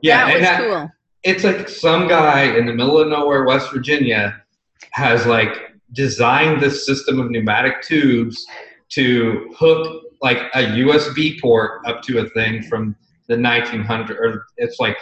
[0.03, 0.93] Yeah, that was that, cool.
[1.23, 4.43] It's like some guy in the middle of nowhere, West Virginia,
[4.91, 8.45] has like designed this system of pneumatic tubes
[8.95, 12.97] to hook like a USB port up to a thing from
[13.29, 14.97] the 1900s, or it's like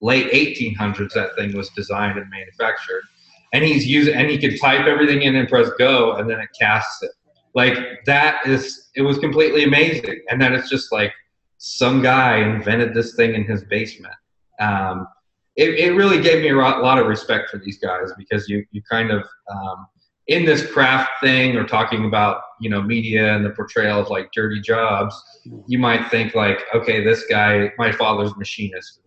[0.00, 3.02] late 1800s that thing was designed and manufactured.
[3.52, 6.50] And he's using, and he could type everything in and press go, and then it
[6.58, 7.10] casts it.
[7.54, 10.22] Like that is, it was completely amazing.
[10.28, 11.12] And then it's just like
[11.56, 14.14] some guy invented this thing in his basement.
[14.60, 15.08] Um,
[15.56, 18.82] it, it really gave me a lot of respect for these guys because you, you
[18.88, 19.86] kind of, um,
[20.28, 24.30] in this craft thing or talking about you know media and the portrayal of like
[24.32, 25.20] dirty jobs
[25.66, 29.00] you might think like okay this guy my father's machinist.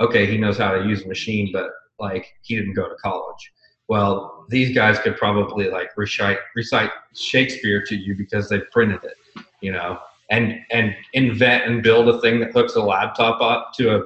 [0.00, 1.70] Okay he knows how to use a machine but
[2.00, 3.52] like he didn't go to college.
[3.88, 9.16] Well these guys could probably like recite recite shakespeare to you because they printed it
[9.60, 9.98] you know
[10.30, 14.02] and and invent and build a thing that hooks a laptop up to a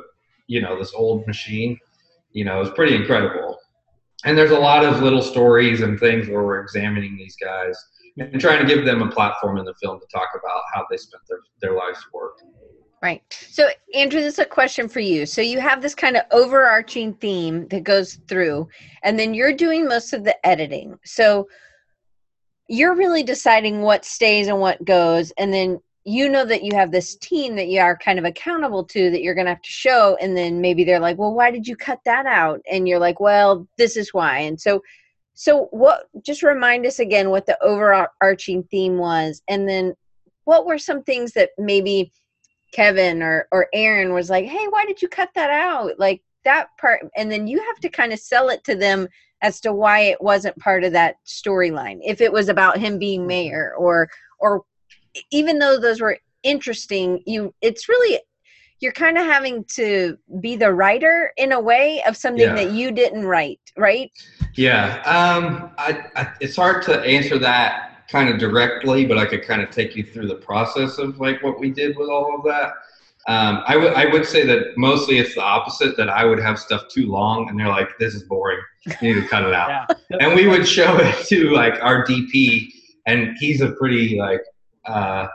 [0.49, 1.79] you know this old machine.
[2.33, 3.58] You know it's pretty incredible
[4.25, 7.77] and there's a lot of little stories and things where we're examining these guys
[8.19, 10.97] and trying to give them a platform in the film to talk about how they
[10.97, 12.39] spent their, their life's work.
[13.01, 13.23] Right.
[13.49, 15.25] So, Andrew, this is a question for you.
[15.25, 18.69] So, you have this kind of overarching theme that goes through,
[19.05, 20.99] and then you're doing most of the editing.
[21.05, 21.49] So,
[22.69, 25.79] you're really deciding what stays and what goes, and then
[26.09, 29.23] you know that you have this team that you are kind of accountable to that
[29.23, 31.77] you're going to have to show and then maybe they're like well why did you
[31.77, 32.61] cut that out?
[32.71, 34.39] And you're like well this is why.
[34.39, 34.83] And so
[35.35, 39.95] so what just remind us again what the overarching theme was and then
[40.45, 42.11] what were some things that maybe
[42.73, 45.99] kevin or or Erin was like hey why did you cut that out?
[45.99, 49.09] Like that part and then you have to kind of sell it to them
[49.43, 51.99] as to why it wasn't part of that storyline.
[52.03, 54.09] If it was about him being mayor or
[54.41, 54.63] or
[55.31, 58.21] even though those were interesting, you it's really
[58.81, 62.55] you're kind of having to be the writer in a way of something yeah.
[62.55, 64.13] that you didn't write, right?
[64.55, 69.43] Yeah, um, I, I, it's hard to answer that kind of directly, but I could
[69.43, 72.45] kind of take you through the process of like what we did with all of
[72.45, 72.73] that.
[73.27, 76.59] Um, I would I would say that mostly it's the opposite that I would have
[76.59, 79.91] stuff too long and they're like this is boring you need to cut it out
[80.11, 80.17] yeah.
[80.21, 82.69] and we would show it to like our DP
[83.05, 84.41] and he's a pretty like
[84.89, 85.29] uh,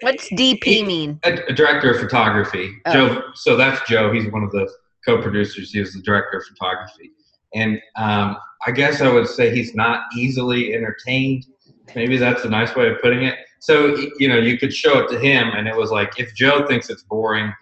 [0.00, 1.20] What's DP mean?
[1.24, 2.70] A, a, director of photography.
[2.86, 2.92] Oh.
[2.92, 3.22] Joe.
[3.34, 4.12] So that's Joe.
[4.12, 4.70] He's one of the
[5.06, 5.72] co-producers.
[5.72, 7.12] He was the director of photography,
[7.54, 11.46] and um, I guess I would say he's not easily entertained.
[11.94, 13.38] Maybe that's a nice way of putting it.
[13.60, 16.66] So you know, you could show it to him, and it was like if Joe
[16.66, 17.52] thinks it's boring,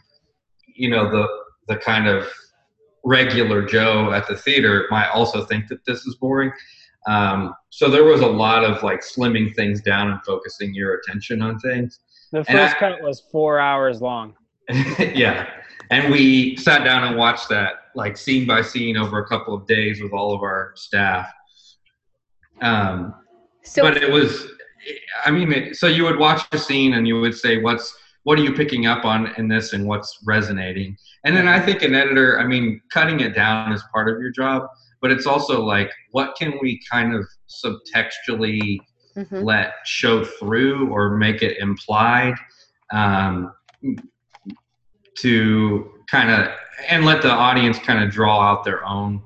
[0.74, 1.28] you know, the
[1.68, 2.26] the kind of
[3.04, 6.52] regular Joe at the theater might also think that this is boring.
[7.06, 11.42] Um, so there was a lot of like slimming things down and focusing your attention
[11.42, 12.00] on things.
[12.32, 14.34] The first I, cut was four hours long.
[14.98, 15.48] yeah.
[15.90, 19.66] And we sat down and watched that like scene by scene over a couple of
[19.66, 21.28] days with all of our staff.
[22.60, 23.14] Um,
[23.64, 24.46] so, but it was,
[25.24, 28.38] I mean, it, so you would watch a scene and you would say, what's, what
[28.38, 30.96] are you picking up on in this and what's resonating?
[31.24, 34.30] And then I think an editor, I mean, cutting it down is part of your
[34.30, 34.68] job,
[35.00, 38.78] but it's also like, what can we kind of subtextually
[39.16, 39.42] mm-hmm.
[39.42, 42.34] let show through or make it implied
[42.92, 43.52] um,
[45.18, 46.50] to kind of,
[46.88, 49.22] and let the audience kind of draw out their own,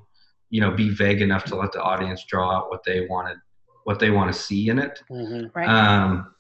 [0.51, 3.37] you know, be vague enough to let the audience draw out what they wanted,
[3.85, 5.03] what they want to see in it.
[5.11, 5.59] Mm-hmm.
[5.59, 5.69] Right.
[5.69, 6.35] Um,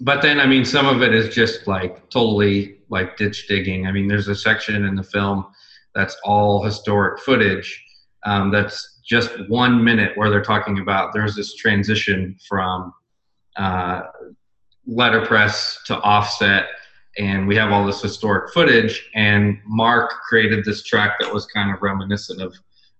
[0.00, 3.86] but then I mean, some of it is just like totally like ditch digging.
[3.86, 5.46] I mean, there's a section in the film
[5.94, 7.82] that's all historic footage.
[8.24, 12.92] Um, that's just one minute where they're talking about there's this transition from
[13.56, 14.02] uh,
[14.86, 16.66] letterpress to offset,
[17.18, 19.10] and we have all this historic footage.
[19.14, 22.54] And Mark created this track that was kind of reminiscent of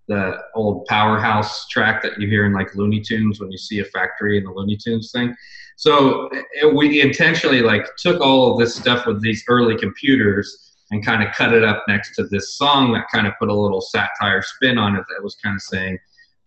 [0.07, 3.85] the old powerhouse track that you hear in like Looney Tunes when you see a
[3.87, 5.35] factory in the Looney Tunes thing.
[5.77, 11.05] So it, we intentionally like took all of this stuff with these early computers and
[11.05, 13.81] kind of cut it up next to this song that kind of put a little
[13.81, 15.99] satire spin on it that was kind of saying,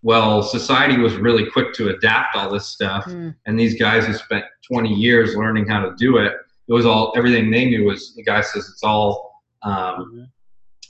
[0.04, 3.36] well, society was really quick to adapt all this stuff, mm.
[3.46, 6.34] and these guys who spent 20 years learning how to do it,
[6.68, 10.24] it was all everything they knew was the guy says it's all um, mm-hmm.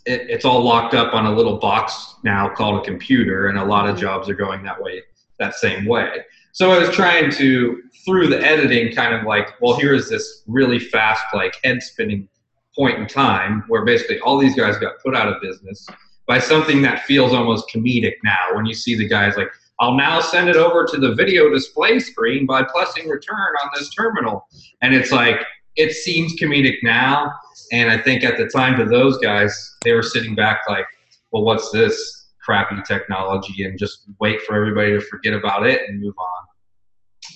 [0.05, 3.63] it, it's all locked up on a little box now called a computer, and a
[3.63, 4.01] lot of mm-hmm.
[4.01, 5.01] jobs are going that way,
[5.39, 6.25] that same way.
[6.51, 10.41] So I was trying to, through the editing, kind of like, well, here is this
[10.47, 12.27] really fast, like head spinning
[12.77, 15.87] point in time where basically all these guys got put out of business
[16.27, 19.49] by something that feels almost comedic now when you see the guys like,
[19.79, 23.89] I'll now send it over to the video display screen by pressing return on this
[23.89, 24.47] terminal.
[24.81, 25.39] And it's like,
[25.75, 27.31] it seems comedic now.
[27.71, 30.85] And I think at the time to those guys, they were sitting back like,
[31.31, 32.17] well, what's this?
[32.47, 36.45] crappy technology and just wait for everybody to forget about it and move on.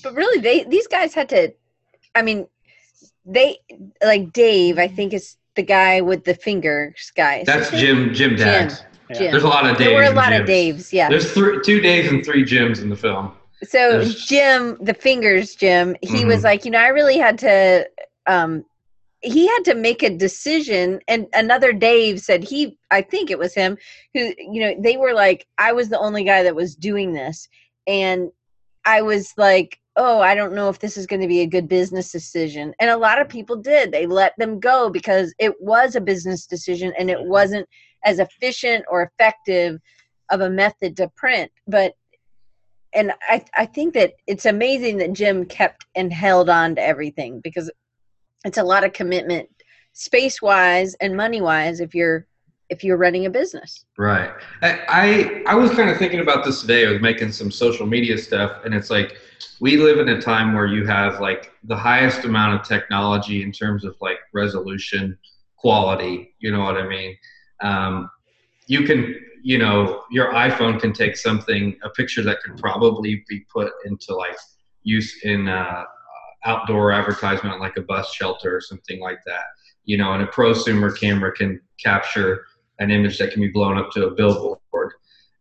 [0.03, 1.53] But really, they these guys had to.
[2.15, 2.47] I mean,
[3.25, 3.57] they
[4.03, 4.77] like Dave.
[4.77, 7.43] I think is the guy with the fingers guy.
[7.45, 8.13] That's Jim.
[8.13, 8.83] Jim Daggs.
[9.13, 9.31] Jim.
[9.31, 9.79] There's a lot of Daves.
[9.79, 10.93] There were a lot of Daves.
[10.93, 11.09] Yeah.
[11.09, 13.33] There's three, two Daves and three Jims in the film.
[13.63, 14.25] So There's...
[14.25, 16.27] Jim, the fingers Jim, he mm-hmm.
[16.27, 17.87] was like, you know, I really had to
[18.25, 18.63] um,
[19.21, 23.53] he had to make a decision and another dave said he i think it was
[23.53, 23.77] him
[24.13, 27.47] who you know they were like i was the only guy that was doing this
[27.87, 28.31] and
[28.85, 31.67] i was like oh i don't know if this is going to be a good
[31.67, 32.73] business decision.
[32.79, 33.91] And a lot of people did.
[33.91, 37.29] They let them go because it was a business decision and it mm-hmm.
[37.29, 37.69] wasn't
[38.03, 39.79] as efficient or effective
[40.31, 41.51] of a method to print.
[41.67, 41.93] But
[42.93, 47.39] and I, I think that it's amazing that Jim kept and held on to everything
[47.39, 47.71] because
[48.43, 49.47] it's a lot of commitment
[49.93, 52.25] space wise and money wise if you're
[52.71, 54.31] if you're running a business right
[54.63, 58.17] I, I was kind of thinking about this today i was making some social media
[58.17, 59.17] stuff and it's like
[59.59, 63.51] we live in a time where you have like the highest amount of technology in
[63.51, 65.17] terms of like resolution
[65.57, 67.15] quality you know what i mean
[67.61, 68.09] um,
[68.65, 73.41] you can you know your iphone can take something a picture that could probably be
[73.53, 74.37] put into like
[74.83, 75.83] use in uh,
[76.45, 79.45] outdoor advertisement like a bus shelter or something like that.
[79.85, 82.45] You know, and a prosumer camera can capture
[82.79, 84.93] an image that can be blown up to a billboard.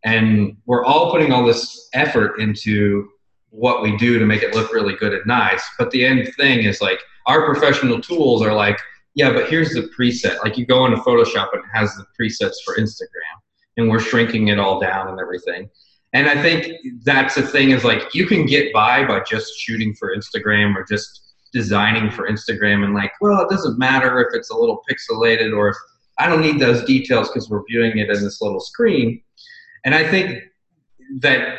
[0.03, 3.09] And we're all putting all this effort into
[3.49, 5.63] what we do to make it look really good and nice.
[5.77, 8.79] But the end thing is like our professional tools are like,
[9.13, 10.41] yeah, but here's the preset.
[10.43, 13.37] Like you go into Photoshop and it has the presets for Instagram,
[13.77, 15.69] and we're shrinking it all down and everything.
[16.13, 16.73] And I think
[17.03, 20.85] that's the thing is like you can get by by just shooting for Instagram or
[20.89, 25.55] just designing for Instagram and like, well, it doesn't matter if it's a little pixelated
[25.55, 25.75] or if
[26.19, 29.21] I don't need those details because we're viewing it in this little screen.
[29.85, 30.43] And I think
[31.19, 31.57] that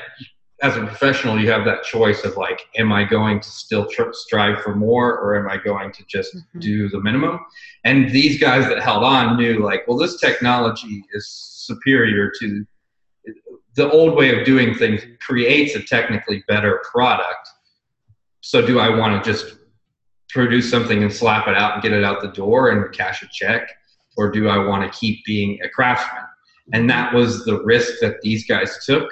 [0.63, 4.13] as a professional, you have that choice of like, am I going to still tr-
[4.13, 6.61] strive for more or am I going to just mm-hmm.
[6.61, 7.41] do the minimum?
[7.85, 12.65] And these guys that held on knew like, well, this technology is superior to
[13.75, 17.49] the old way of doing things creates a technically better product.
[18.41, 19.57] So do I want to just
[20.29, 23.29] produce something and slap it out and get it out the door and cash a
[23.33, 23.69] check?
[24.17, 26.25] Or do I want to keep being a craftsman?
[26.73, 29.11] And that was the risk that these guys took.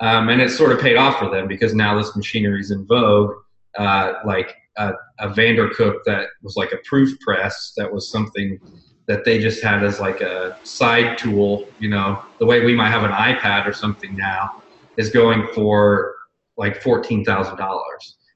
[0.00, 2.86] Um, and it sort of paid off for them because now this machinery is in
[2.86, 3.34] vogue.
[3.78, 8.58] Uh, like a, a Vandercook that was like a proof press, that was something
[9.06, 12.90] that they just had as like a side tool, you know, the way we might
[12.90, 14.62] have an iPad or something now
[14.96, 16.14] is going for
[16.56, 17.80] like $14,000.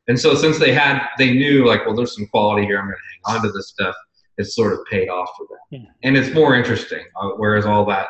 [0.09, 2.79] And so since they had, they knew like, well, there's some quality here.
[2.79, 3.95] I'm going to hang on to this stuff.
[4.41, 5.82] It's sort of paid off for them.
[5.82, 5.91] Yeah.
[6.03, 7.05] And it's more interesting.
[7.20, 8.09] Uh, whereas all that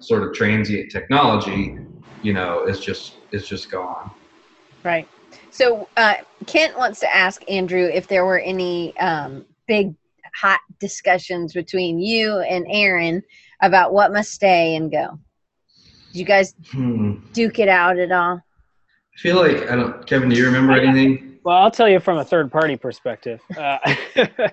[0.00, 1.78] sort of transient technology,
[2.22, 4.10] you know, is just, is just gone.
[4.84, 5.08] Right.
[5.50, 6.14] So uh,
[6.46, 9.94] Kent wants to ask Andrew if there were any um, big
[10.40, 13.22] hot discussions between you and Erin
[13.62, 15.18] about what must stay and go.
[16.12, 17.16] Did you guys hmm.
[17.32, 18.36] duke it out at all?
[18.36, 20.06] I feel like I don't.
[20.06, 21.38] Kevin, do you remember anything?
[21.44, 23.40] Well, I'll tell you from a third party perspective.
[23.56, 23.78] Uh,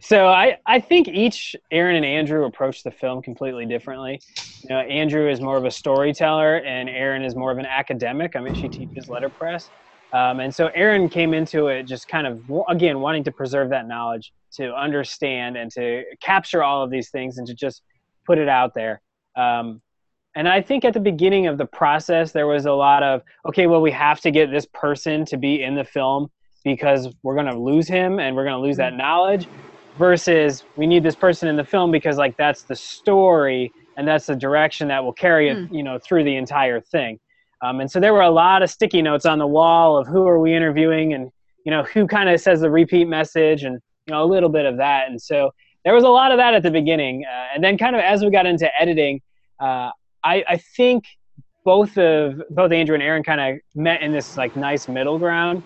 [0.00, 4.20] so I, I think each Erin and Andrew approach the film completely differently.
[4.62, 8.36] You know, Andrew is more of a storyteller, and Erin is more of an academic.
[8.36, 9.70] I mean, she teaches letterpress.
[10.12, 13.86] Um, and so Erin came into it just kind of, again, wanting to preserve that
[13.86, 17.82] knowledge, to understand and to capture all of these things and to just
[18.26, 19.00] put it out there.
[19.36, 19.82] Um,
[20.34, 23.66] and I think at the beginning of the process, there was a lot of, okay,
[23.66, 26.30] well, we have to get this person to be in the film
[26.64, 29.46] because we're going to lose him and we're going to lose that knowledge
[29.98, 34.26] versus we need this person in the film because like that's the story and that's
[34.26, 35.74] the direction that will carry it, mm.
[35.74, 37.18] you know, through the entire thing.
[37.62, 40.26] Um, and so there were a lot of sticky notes on the wall of who
[40.26, 41.30] are we interviewing and
[41.64, 44.64] you know who kind of says the repeat message and you know a little bit
[44.64, 45.08] of that.
[45.08, 45.50] And so
[45.84, 48.22] there was a lot of that at the beginning, uh, and then kind of as
[48.22, 49.20] we got into editing,
[49.60, 49.90] uh,
[50.24, 51.04] I, I think
[51.64, 55.62] both of both Andrew and Erin kind of met in this like nice middle ground.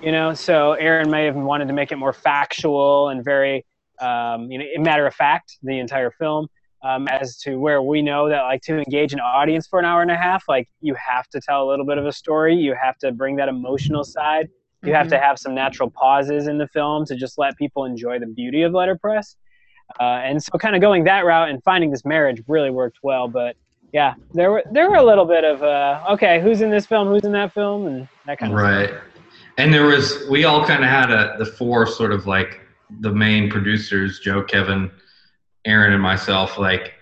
[0.00, 3.64] You know, so Erin may have wanted to make it more factual and very
[4.00, 6.48] um, you know matter of fact the entire film
[6.82, 10.02] um, as to where we know that like to engage an audience for an hour
[10.02, 12.74] and a half like you have to tell a little bit of a story you
[12.80, 14.48] have to bring that emotional side
[14.82, 14.96] you mm-hmm.
[14.96, 15.24] have to mm-hmm.
[15.24, 18.72] have some natural pauses in the film to just let people enjoy the beauty of
[18.72, 19.36] letterpress
[20.00, 23.28] uh, and so kind of going that route and finding this marriage really worked well
[23.28, 23.56] but
[23.92, 27.08] yeah there were there were a little bit of uh, okay who's in this film
[27.08, 29.02] who's in that film and that kind of right stuff.
[29.58, 32.61] and there was we all kind of had a the four sort of like
[33.00, 34.90] the main producers joe kevin
[35.64, 36.94] Erin and myself, like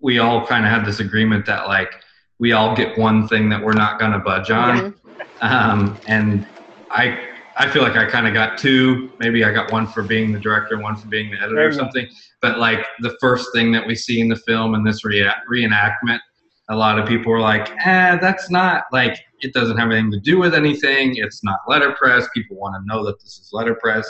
[0.00, 2.00] we all kind of had this agreement that like
[2.38, 4.94] we all get one thing that we're not going to budge on.
[5.40, 6.46] Um, and
[6.90, 9.10] I, I feel like I kind of got two.
[9.18, 12.06] Maybe I got one for being the director, one for being the editor or something.
[12.40, 16.20] But like the first thing that we see in the film and this re- reenactment,
[16.70, 20.20] a lot of people were like, "Eh, that's not like it doesn't have anything to
[20.20, 21.14] do with anything.
[21.16, 22.28] It's not letterpress.
[22.32, 24.06] People want to know that this is letterpress."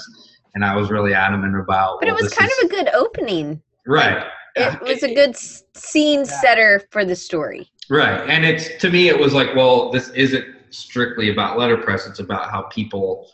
[0.54, 2.00] And I was really adamant about.
[2.00, 3.60] But well, it was kind is, of a good opening.
[3.86, 4.24] Right.
[4.56, 7.68] It uh, was a good scene setter for the story.
[7.90, 8.28] Right.
[8.28, 12.50] And it's to me it was like, well, this isn't strictly about letterpress, it's about
[12.50, 13.28] how people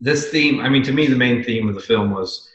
[0.00, 2.48] this theme, I mean to me the main theme of the film was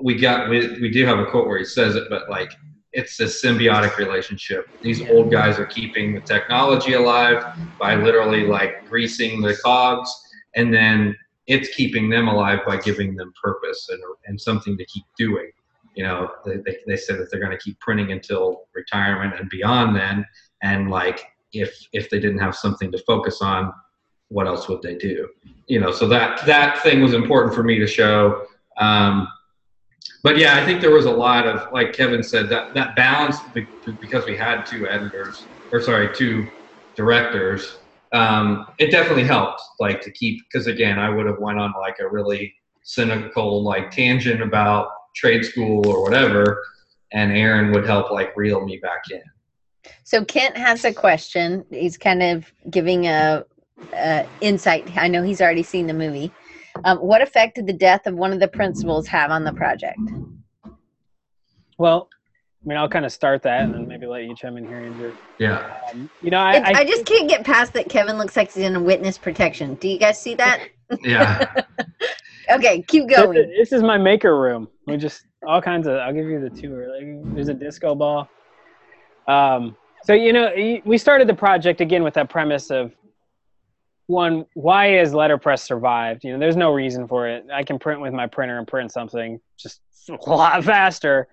[0.00, 2.52] we got we, we do have a quote where he says it, but like
[2.92, 4.68] it's a symbiotic relationship.
[4.82, 7.44] These old guys are keeping the technology alive
[7.78, 10.10] by literally like greasing the cogs,
[10.54, 11.16] and then
[11.46, 15.50] it's keeping them alive by giving them purpose and, and something to keep doing
[15.94, 19.48] you know, they, they, they said that they're going to keep printing until retirement and
[19.50, 20.26] beyond then.
[20.62, 23.72] And like, if, if they didn't have something to focus on,
[24.28, 25.28] what else would they do?
[25.66, 28.46] You know, so that, that thing was important for me to show.
[28.78, 29.28] Um,
[30.22, 33.36] but yeah, I think there was a lot of, like Kevin said, that, that balance
[34.00, 36.48] because we had two editors, or sorry, two
[36.94, 37.78] directors,
[38.12, 41.98] um, it definitely helped, like to keep, because again, I would have went on like
[42.00, 46.62] a really cynical like tangent about trade school or whatever,
[47.12, 49.22] and Erin would help like reel me back in.
[50.04, 51.64] So Kent has a question.
[51.70, 53.44] He's kind of giving a,
[53.94, 54.90] a insight.
[54.96, 56.32] I know he's already seen the movie.
[56.84, 59.98] Um, what effect did the death of one of the principals have on the project?
[61.78, 62.08] Well,
[62.62, 64.76] I mean, I'll kind of start that and then maybe let you chime in here,
[64.76, 65.12] Andrew.
[65.38, 65.78] Yeah.
[65.90, 68.62] Um, you know, I, I, I, just can't get past that Kevin looks like he's
[68.62, 69.74] in witness protection.
[69.74, 70.68] Do you guys see that?
[71.02, 71.50] Yeah.
[72.50, 73.32] okay, keep going.
[73.32, 74.68] This, this, is my maker room.
[74.86, 75.94] We just all kinds of.
[75.94, 76.94] I'll give you the tour.
[76.94, 78.28] Like, there's a disco ball.
[79.26, 80.52] Um, so you know,
[80.84, 82.92] we started the project again with that premise of
[84.06, 86.24] one: why has letterpress survived?
[86.24, 87.46] You know, there's no reason for it.
[87.50, 91.26] I can print with my printer and print something just a lot faster.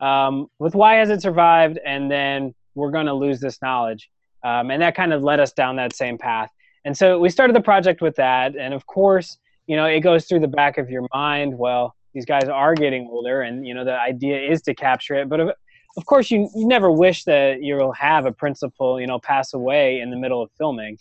[0.00, 1.78] Um, with why has it survived?
[1.84, 4.10] And then we're going to lose this knowledge,
[4.44, 6.50] um, and that kind of led us down that same path.
[6.84, 10.26] And so we started the project with that, and of course you know, it goes
[10.26, 11.56] through the back of your mind.
[11.58, 15.28] Well, these guys are getting older, and you know, the idea is to capture it.
[15.28, 15.50] But of,
[15.96, 20.00] of course, you you never wish that you'll have a principal, you know, pass away
[20.00, 20.98] in the middle of filming.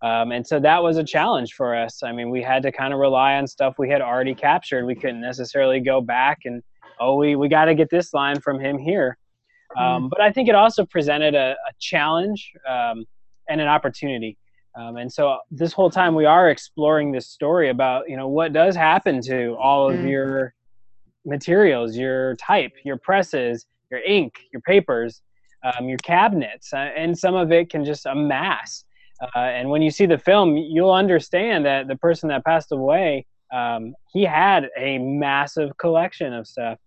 [0.00, 2.04] Um, and so that was a challenge for us.
[2.04, 4.86] I mean, we had to kind of rely on stuff we had already captured.
[4.86, 6.62] We couldn't necessarily go back and
[7.00, 9.16] oh, we, we got to get this line from him here.
[9.76, 10.08] Um, mm-hmm.
[10.08, 13.04] but I think it also presented a, a challenge um,
[13.48, 14.36] and an opportunity.
[14.78, 18.52] Um, and so this whole time we are exploring this story about, you know, what
[18.52, 20.08] does happen to all of mm.
[20.08, 20.54] your
[21.24, 25.22] materials, your type, your presses, your ink, your papers,
[25.64, 28.84] um, your cabinets, uh, and some of it can just amass.
[29.34, 33.26] Uh, and when you see the film, you'll understand that the person that passed away,
[33.52, 36.78] um, he had a massive collection of stuff.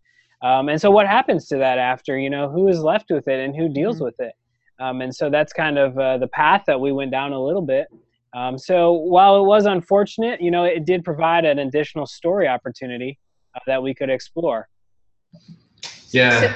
[0.42, 2.18] Um, and so, what happens to that after?
[2.18, 4.06] You know, who is left with it and who deals mm-hmm.
[4.06, 4.34] with it?
[4.82, 7.62] Um, and so that's kind of uh, the path that we went down a little
[7.62, 7.88] bit.
[8.34, 13.20] Um, so while it was unfortunate, you know, it did provide an additional story opportunity
[13.56, 14.68] uh, that we could explore.
[16.10, 16.56] Yeah.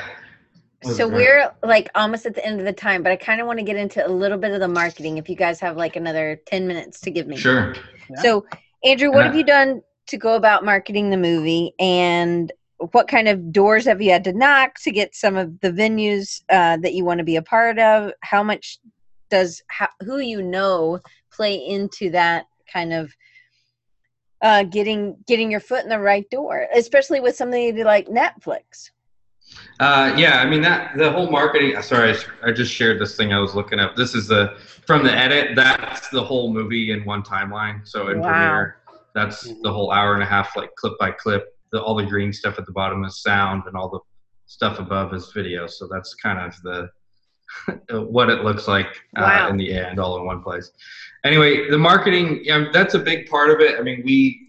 [0.84, 3.48] So, so we're like almost at the end of the time, but I kind of
[3.48, 5.18] want to get into a little bit of the marketing.
[5.18, 7.38] If you guys have like another ten minutes to give me.
[7.38, 7.76] Sure.
[8.10, 8.22] Yeah.
[8.22, 8.46] So,
[8.84, 13.52] Andrew, what have you done to go about marketing the movie, and what kind of
[13.52, 17.06] doors have you had to knock to get some of the venues uh, that you
[17.06, 18.12] want to be a part of?
[18.22, 18.80] How much
[19.30, 21.00] does how, who you know
[21.32, 23.14] play into that kind of
[24.42, 28.92] uh, getting getting your foot in the right door, especially with something like Netflix?
[29.80, 31.82] Uh, yeah, I mean that the whole marketing.
[31.82, 33.96] Sorry, I, I just shared this thing I was looking up.
[33.96, 35.56] This is the from the edit.
[35.56, 37.88] That's the whole movie in one timeline.
[37.88, 38.28] So in wow.
[38.28, 38.78] Premiere,
[39.14, 42.32] that's the whole hour and a half, like clip by clip the, all the green
[42.32, 44.00] stuff at the bottom is sound and all the
[44.46, 45.68] stuff above is video.
[45.68, 46.90] So that's kind of the
[48.10, 49.50] what it looks like uh, wow.
[49.50, 50.72] in the end, all in one place.
[51.26, 53.78] Anyway, the marketing, yeah, that's a big part of it.
[53.78, 54.42] I mean, we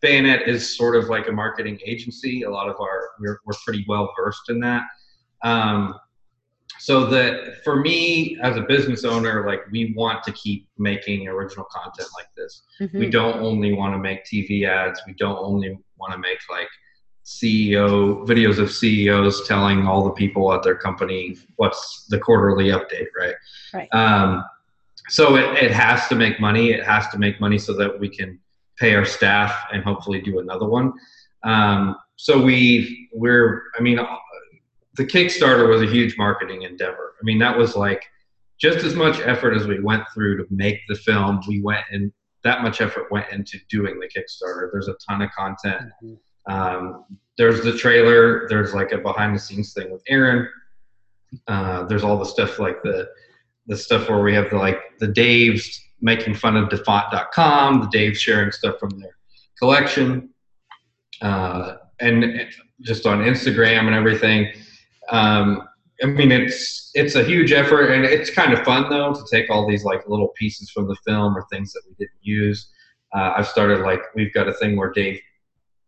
[0.00, 2.44] Bayonet is sort of like a marketing agency.
[2.44, 4.84] A lot of our we're we're pretty well versed in that.
[5.42, 5.98] Um,
[6.78, 11.66] so that for me as a business owner like we want to keep making original
[11.70, 12.98] content like this mm-hmm.
[12.98, 16.68] we don't only want to make tv ads we don't only want to make like
[17.24, 23.08] ceo videos of ceos telling all the people at their company what's the quarterly update
[23.18, 23.34] right
[23.74, 24.44] right um,
[25.08, 28.08] so it, it has to make money it has to make money so that we
[28.08, 28.38] can
[28.78, 30.92] pay our staff and hopefully do another one
[31.44, 33.98] um, so we we're i mean
[34.98, 37.14] the Kickstarter was a huge marketing endeavor.
[37.18, 38.04] I mean, that was like
[38.60, 41.40] just as much effort as we went through to make the film.
[41.46, 42.12] We went and
[42.44, 44.68] that much effort went into doing the Kickstarter.
[44.72, 45.90] There's a ton of content.
[46.02, 46.52] Mm-hmm.
[46.52, 47.04] Um,
[47.36, 48.48] there's the trailer.
[48.48, 50.48] There's like a behind the scenes thing with Erin.
[51.46, 53.08] Uh, there's all the stuff like the
[53.66, 58.16] the stuff where we have the like the Daves making fun of DaFont.com, the Daves
[58.16, 59.16] sharing stuff from their
[59.58, 60.30] collection,
[61.20, 62.46] uh, and
[62.80, 64.52] just on Instagram and everything.
[65.10, 65.67] Um,
[66.02, 69.50] I mean, it's it's a huge effort, and it's kind of fun though to take
[69.50, 72.68] all these like little pieces from the film or things that we didn't use.
[73.14, 75.20] Uh, I've started like we've got a thing where Dave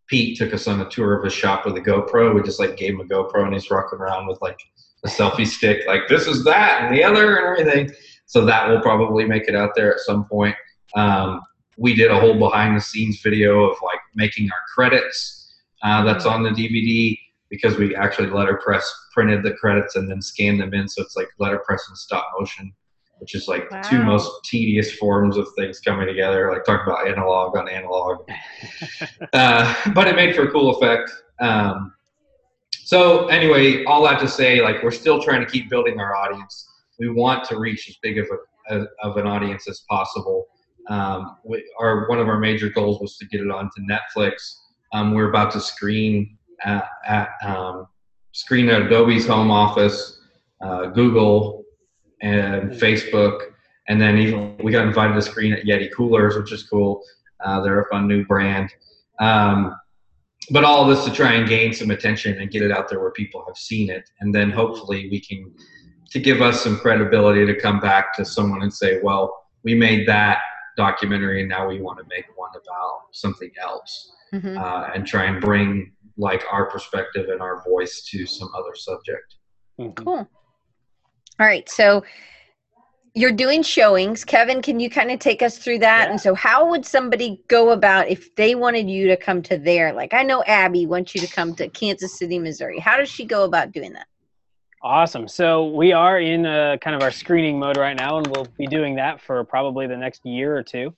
[0.07, 2.35] Peat took us on a tour of his shop with a GoPro.
[2.35, 4.59] We just like gave him a GoPro, and he's rocking around with like
[5.03, 7.95] a selfie stick, like this is that and the other and everything.
[8.25, 10.55] So that will probably make it out there at some point.
[10.95, 11.41] Um,
[11.77, 15.53] we did a whole behind the scenes video of like making our credits.
[15.83, 17.17] Uh, that's on the DVD
[17.51, 20.87] because we actually letterpress printed the credits and then scanned them in.
[20.87, 22.73] So it's like letterpress and stop motion,
[23.19, 23.81] which is like wow.
[23.81, 26.49] the two most tedious forms of things coming together.
[26.51, 28.27] Like talk about analog on analog.
[29.33, 31.11] uh, but it made for a cool effect.
[31.41, 31.93] Um,
[32.71, 36.69] so anyway, all that to say, like we're still trying to keep building our audience.
[36.99, 38.27] We want to reach as big of
[38.69, 40.47] a, a of an audience as possible.
[40.87, 44.55] Um, we, our one of our major goals was to get it onto Netflix.
[44.93, 47.87] Um, we're about to screen at, at um,
[48.31, 50.19] screen at Adobe's home office,
[50.61, 51.63] uh, Google,
[52.21, 53.39] and Facebook.
[53.87, 57.03] And then even we got invited to screen at Yeti Coolers, which is cool.
[57.43, 58.71] Uh, they're a fun new brand.
[59.19, 59.75] Um,
[60.49, 62.99] but all of this to try and gain some attention and get it out there
[62.99, 64.09] where people have seen it.
[64.19, 65.53] And then hopefully we can,
[66.09, 70.07] to give us some credibility to come back to someone and say, well, we made
[70.07, 70.39] that
[70.77, 74.57] documentary and now we want to make one about something else mm-hmm.
[74.57, 79.35] uh, and try and bring like our perspective and our voice to some other subject.
[79.79, 80.03] Mm-hmm.
[80.03, 80.29] Cool.
[81.39, 81.67] All right.
[81.69, 82.03] So
[83.13, 84.23] you're doing showings.
[84.23, 86.05] Kevin, can you kind of take us through that?
[86.05, 86.11] Yeah.
[86.11, 89.91] And so, how would somebody go about if they wanted you to come to there?
[89.93, 92.79] Like, I know Abby wants you to come to Kansas City, Missouri.
[92.79, 94.07] How does she go about doing that?
[94.81, 95.27] Awesome.
[95.27, 98.67] So, we are in a, kind of our screening mode right now, and we'll be
[98.67, 100.93] doing that for probably the next year or two.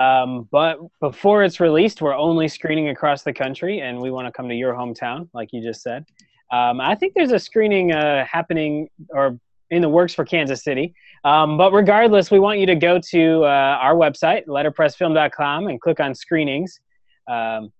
[0.00, 4.32] Um, but before it's released, we're only screening across the country, and we want to
[4.32, 6.04] come to your hometown, like you just said.
[6.52, 9.38] Um, I think there's a screening uh, happening or
[9.70, 10.94] in the works for Kansas City.
[11.24, 16.00] Um, but regardless, we want you to go to uh, our website, letterpressfilm.com, and click
[16.00, 16.80] on screenings.
[17.28, 17.72] Um,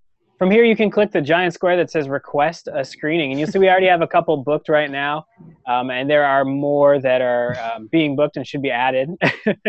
[0.45, 3.31] from here, you can click the giant square that says request a screening.
[3.31, 5.25] And you'll see we already have a couple booked right now.
[5.67, 9.09] Um, and there are more that are um, being booked and should be added.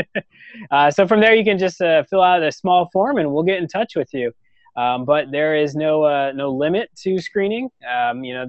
[0.71, 3.45] uh, so from there, you can just uh, fill out a small form and we'll
[3.45, 4.33] get in touch with you.
[4.75, 7.69] Um, but there is no, uh, no limit to screening.
[7.89, 8.47] Um, you know,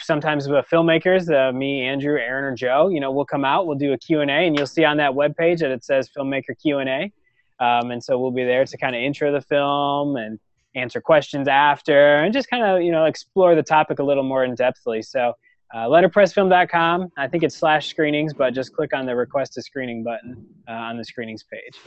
[0.00, 3.78] sometimes with filmmakers, uh, me, Andrew, Erin, or Joe, you know, we'll come out, we'll
[3.78, 7.12] do a Q&A, and you'll see on that web page that it says filmmaker Q&A.
[7.60, 10.40] Um, and so we'll be there to kind of intro the film and
[10.74, 14.44] answer questions after and just kind of you know explore the topic a little more
[14.44, 15.32] in depthly so
[15.74, 20.02] uh, letterpressfilm.com i think it's slash screenings but just click on the request a screening
[20.02, 21.80] button uh, on the screenings page.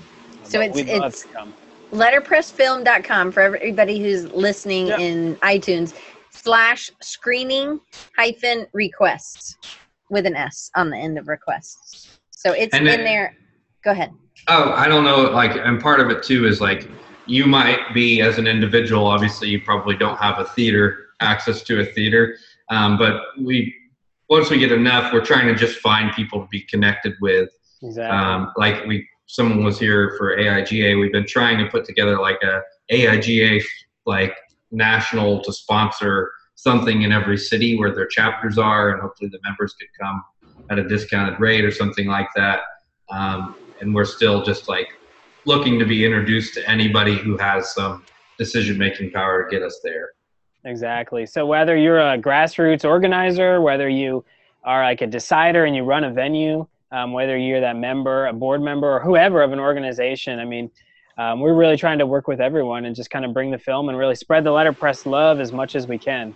[0.44, 1.26] So but it's, it's
[1.92, 5.00] letterpressfilm.com for everybody who's listening yep.
[5.00, 5.94] in itunes.
[6.30, 7.80] Slash screening
[8.16, 9.58] hyphen requests
[10.10, 12.20] with an s on the end of requests.
[12.30, 13.36] So it's and in there.
[13.84, 14.12] Go ahead.
[14.48, 16.90] Oh i don't know like and part of it too is like
[17.28, 21.80] you might be as an individual obviously you probably don't have a theater access to
[21.82, 22.36] a theater
[22.70, 23.74] um, but we
[24.30, 27.50] once we get enough we're trying to just find people to be connected with
[27.82, 28.18] exactly.
[28.18, 32.42] Um, like we someone was here for aiga we've been trying to put together like
[32.44, 32.62] a
[32.92, 33.62] aiga
[34.06, 34.36] like
[34.72, 39.74] national to sponsor something in every city where their chapters are and hopefully the members
[39.74, 40.24] could come
[40.70, 42.62] at a discounted rate or something like that
[43.10, 44.88] um, and we're still just like
[45.48, 48.04] looking to be introduced to anybody who has some
[48.38, 50.10] decision making power to get us there.
[50.66, 51.26] Exactly.
[51.26, 54.26] So whether you're a grassroots organizer, whether you
[54.66, 58.34] are like a decider and you run a venue, um, whether you're that member, a
[58.34, 60.70] board member, or whoever of an organization, I mean,
[61.18, 63.90] um, we're really trying to work with everyone and just kind of bring the film
[63.90, 66.36] and really spread the letterpress love as much as we can.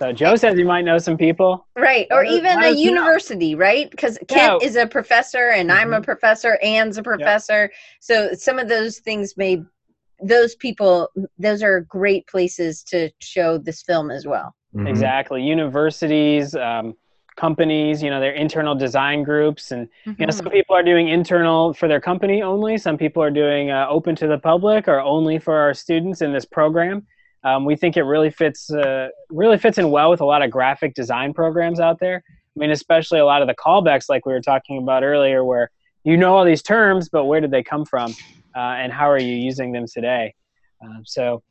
[0.00, 1.66] So Joe says you might know some people.
[1.76, 2.06] Right.
[2.10, 3.60] Or even a university, know.
[3.60, 3.90] right?
[3.90, 4.66] Because Kent yeah.
[4.66, 5.78] is a professor and mm-hmm.
[5.78, 6.04] I'm a mm-hmm.
[6.04, 7.62] professor, Anne's a professor.
[7.64, 7.72] Yep.
[8.00, 9.62] So some of those things may
[10.22, 14.54] those people those are great places to show this film as well.
[14.74, 14.86] Mm-hmm.
[14.86, 15.42] Exactly.
[15.42, 16.94] Universities, um,
[17.36, 20.12] companies, you know, their internal design groups and mm-hmm.
[20.18, 20.54] you know some mm-hmm.
[20.54, 24.26] people are doing internal for their company only, some people are doing uh, open to
[24.26, 27.06] the public or only for our students in this program.
[27.42, 30.50] Um, we think it really fits uh, really fits in well with a lot of
[30.50, 32.22] graphic design programs out there.
[32.26, 35.70] I mean, especially a lot of the callbacks, like we were talking about earlier, where
[36.04, 38.14] you know all these terms, but where did they come from,
[38.54, 40.34] uh, and how are you using them today?
[40.82, 41.42] Um, so,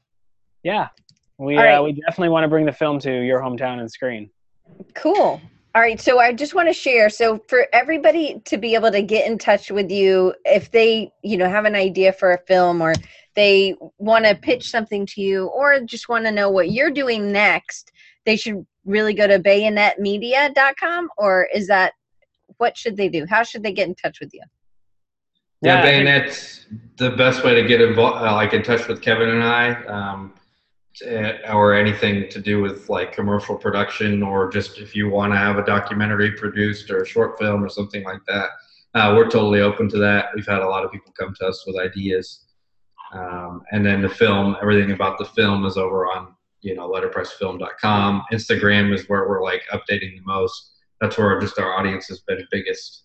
[0.64, 0.90] yeah,
[1.38, 1.76] we right.
[1.76, 4.30] uh, we definitely want to bring the film to your hometown and screen.
[4.94, 5.42] Cool.
[5.76, 7.10] All right, so I just want to share.
[7.10, 11.38] So for everybody to be able to get in touch with you, if they, you
[11.38, 12.96] know, have an idea for a film or
[13.40, 17.32] they want to pitch something to you or just want to know what you're doing
[17.32, 17.94] next,
[18.26, 21.94] they should really go to bayonetmedia.com or is that
[22.58, 23.26] what should they do?
[23.30, 24.42] How should they get in touch with you?
[25.62, 26.66] Yeah, yeah Bayonet's
[26.98, 30.34] the best way to get involved, uh, like in touch with Kevin and I, um,
[31.08, 35.38] uh, or anything to do with like commercial production, or just if you want to
[35.38, 38.50] have a documentary produced or a short film or something like that.
[38.96, 40.30] Uh, we're totally open to that.
[40.36, 42.46] We've had a lot of people come to us with ideas.
[43.14, 48.24] Um, and then the film, everything about the film is over on, you know, letterpressfilm.com.
[48.32, 50.74] Instagram is where we're like updating the most.
[51.01, 53.03] That's where just our audience has been biggest.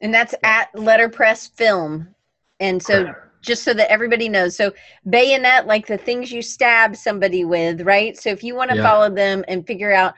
[0.00, 2.08] And that's at letterpress film.
[2.60, 3.42] And so Correct.
[3.42, 4.56] just so that everybody knows.
[4.56, 4.72] So
[5.08, 8.16] bayonet, like the things you stab somebody with, right?
[8.18, 8.82] So if you want to yeah.
[8.82, 10.14] follow them and figure out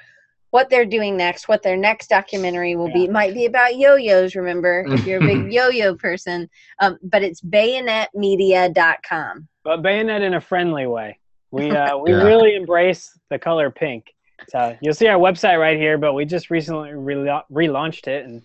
[0.55, 2.95] what they're doing next, what their next documentary will yeah.
[2.95, 3.05] be.
[3.07, 6.49] It might be about yo-yos, remember, if you're a big yo-yo person.
[6.81, 9.49] Um, but it's bayonetmedia.com.
[9.65, 11.19] But bayonet in a friendly way.
[11.51, 12.23] We uh, we yeah.
[12.23, 14.15] really embrace the color pink.
[14.49, 18.41] So you'll see our website right here, but we just recently re- relaunched it and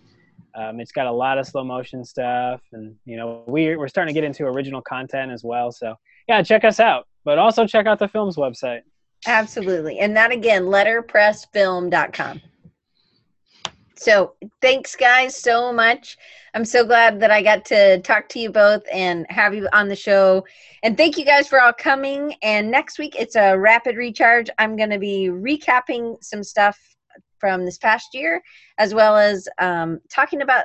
[0.56, 4.12] um, it's got a lot of slow motion stuff and you know we, we're starting
[4.12, 5.94] to get into original content as well so
[6.26, 8.80] yeah check us out but also check out the film's website
[9.26, 9.98] Absolutely.
[9.98, 12.40] And that again, letterpressfilm.com.
[13.96, 14.32] So
[14.62, 16.16] thanks, guys, so much.
[16.54, 19.88] I'm so glad that I got to talk to you both and have you on
[19.88, 20.46] the show.
[20.82, 22.34] And thank you guys for all coming.
[22.42, 24.48] And next week, it's a rapid recharge.
[24.58, 26.78] I'm going to be recapping some stuff
[27.38, 28.42] from this past year,
[28.78, 30.64] as well as um, talking about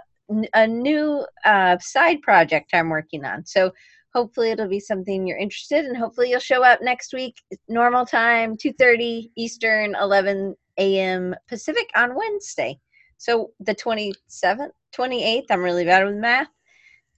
[0.53, 3.45] a new uh, side project I'm working on.
[3.45, 3.71] So
[4.15, 5.93] hopefully it'll be something you're interested in.
[5.93, 7.35] Hopefully you'll show up next week
[7.67, 12.79] normal time 2.30 eastern 11 a.m pacific on wednesday.
[13.17, 16.47] So the 27th 28th i'm really bad with math.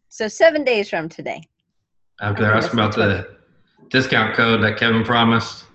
[0.10, 1.41] So seven days from today.
[2.19, 3.38] After asking about the
[3.90, 5.65] discount code that kevin promised.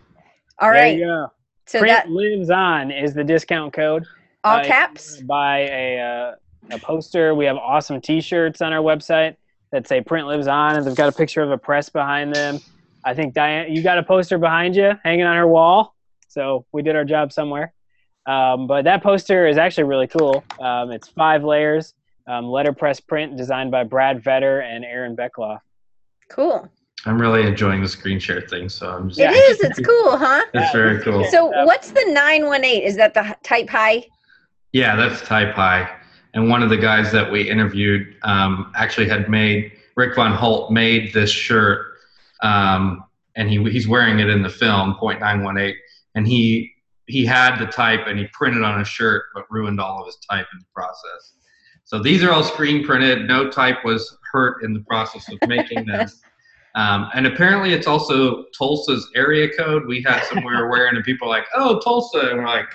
[0.59, 0.99] All right.
[0.99, 1.27] yeah
[1.67, 4.05] so print that lives on is the discount code.
[4.43, 5.21] All uh, caps?
[5.21, 7.33] buy a, uh, a poster.
[7.37, 9.37] We have awesome t-shirts on our website
[9.73, 12.61] that say print lives on and they've got a picture of a press behind them
[13.05, 15.95] I think Diane, you got a poster behind you hanging on her wall.
[16.29, 17.73] So we did our job somewhere.
[18.27, 20.45] Um, but that poster is actually really cool.
[20.61, 21.95] Um, it's five layers,
[22.29, 25.59] um, letterpress print designed by Brad Vetter and Erin Beckloff.
[26.31, 26.69] Cool.
[27.05, 29.19] I'm really enjoying the screen share thing, so I'm just.
[29.21, 29.33] It Yeah.
[29.33, 29.61] is.
[29.61, 30.45] It's cool, huh?
[30.55, 31.25] It's very cool.
[31.25, 32.85] So what's the 918?
[32.85, 34.07] Is that the type high?
[34.73, 35.91] Yeah, that's Type High.
[36.35, 40.71] And one of the guys that we interviewed um, actually had made Rick Von Holdt
[40.71, 41.95] made this shirt,
[42.43, 43.05] um,
[43.37, 45.75] and he he's wearing it in the film .918,
[46.15, 46.73] and he
[47.07, 50.17] he had the type and he printed on a shirt, but ruined all of his
[50.31, 51.35] type in the process.
[51.85, 53.29] So these are all screen printed.
[53.29, 56.21] No type was hurt in the process of making this.
[56.75, 59.87] Um, and apparently, it's also Tulsa's area code.
[59.87, 62.71] We had somewhere wearing, and people are like, "Oh, Tulsa," and we're like,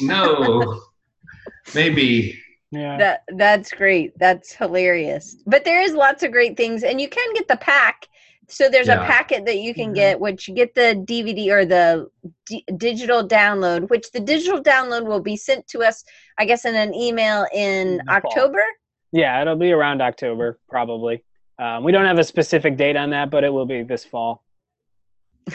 [0.00, 0.80] "No."
[1.76, 2.42] Maybe.
[2.72, 2.96] Yeah.
[2.98, 4.16] That that's great.
[4.18, 5.36] That's hilarious.
[5.46, 8.06] But there is lots of great things, and you can get the pack.
[8.48, 9.94] So there's a packet that you can Mhm.
[9.94, 12.10] get, which you get the DVD or the
[12.46, 16.02] d- digital download, which the digital download will be sent to us,
[16.36, 18.16] I guess, in an email in In the fall.
[18.16, 18.62] October.
[19.12, 21.22] Yeah, it'll be around October, probably.
[21.60, 24.42] Um, we don't have a specific date on that, but it will be this fall.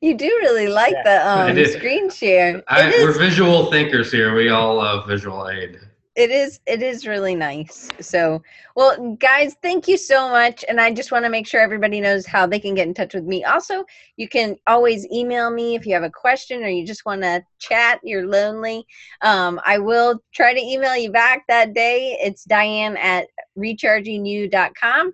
[0.00, 1.50] You do really like Yeah.
[1.52, 2.62] the um, screen share.
[2.68, 4.34] I, we're visual thinkers here.
[4.34, 5.78] We all love visual aid.
[6.18, 7.88] It is it is really nice.
[8.00, 8.42] So
[8.74, 12.26] well guys thank you so much and i just want to make sure everybody knows
[12.26, 13.44] how they can get in touch with me.
[13.44, 13.84] Also
[14.16, 17.40] you can always email me if you have a question or you just want to
[17.60, 18.84] chat you're lonely.
[19.22, 22.18] Um, i will try to email you back that day.
[22.20, 25.12] It's diane at rechargingyou.com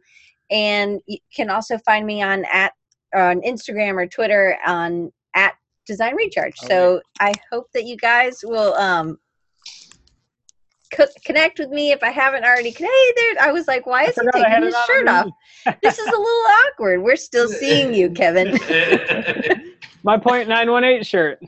[0.51, 2.73] and you can also find me on at
[3.15, 5.53] on instagram or twitter on at
[5.87, 6.57] design recharge.
[6.57, 9.19] So i hope that you guys will um
[10.95, 12.71] co- connect with me if I haven't already.
[12.71, 15.27] Hey there, I was like, why is he taking his shirt off?
[15.83, 17.03] This is a little awkward.
[17.03, 18.59] We're still seeing you, Kevin.
[20.03, 21.43] My point nine one eight shirt.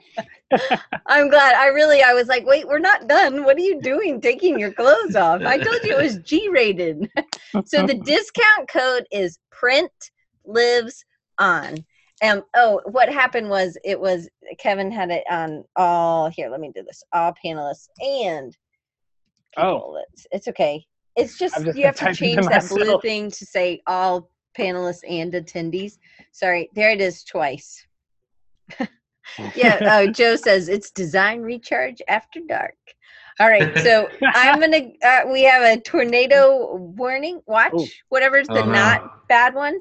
[1.07, 1.55] I'm glad.
[1.57, 3.45] I really, I was like, wait, we're not done.
[3.45, 5.43] What are you doing taking your clothes off?
[5.43, 7.11] I told you it was G rated.
[7.67, 9.91] so the discount code is print
[10.45, 11.05] lives
[11.39, 11.85] on.
[12.23, 14.29] Um, oh, what happened was it was
[14.59, 16.49] Kevin had it on all here.
[16.49, 17.03] Let me do this.
[17.13, 18.57] All panelists and
[19.57, 20.01] Oh.
[20.13, 20.85] It's, it's okay.
[21.17, 23.47] It's just just you have to gonna type it change to that blue thing to
[23.47, 25.99] say all panelists and attendees.
[26.33, 27.87] Sorry, there it is twice.
[29.55, 32.77] yeah, oh, Joe says it's design recharge after dark.
[33.41, 34.91] All right, so I'm gonna.
[35.03, 37.87] Uh, we have a tornado warning watch, Ooh.
[38.09, 38.73] whatever's the Oh, no.
[38.73, 39.79] not bad one.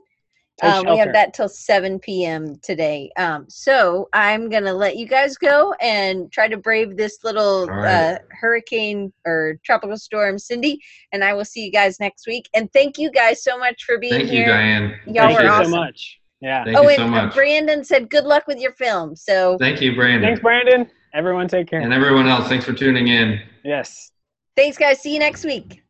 [0.61, 2.55] Take Um, we have that till 7 p.m.
[2.61, 3.11] today.
[3.17, 7.67] Um, so I'm gonna let you guys go and try to brave this little All
[7.67, 8.13] right.
[8.13, 10.79] uh, hurricane or tropical storm, Cindy.
[11.11, 12.47] And I will see you guys next week.
[12.53, 14.45] And thank you guys so much for being Thank here.
[14.45, 14.99] you, Diane.
[15.07, 15.71] Y'all Thank were you awesome.
[15.71, 16.19] so much.
[16.39, 16.63] Yeah.
[16.63, 17.35] Thank oh, you and so uh, much.
[17.35, 19.15] Brandon said good luck with your film.
[19.15, 20.21] So Thank you, Brandon.
[20.21, 20.89] Thanks, Brandon.
[21.13, 21.81] Everyone, take care.
[21.81, 23.41] And everyone else, thanks for tuning in.
[23.63, 24.11] yes.
[24.55, 25.01] thanks, guys.
[25.01, 25.81] See you next week.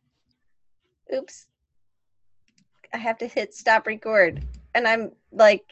[1.14, 1.46] Oops.
[2.94, 4.42] I have to hit stop record.
[4.76, 5.66] And I'm like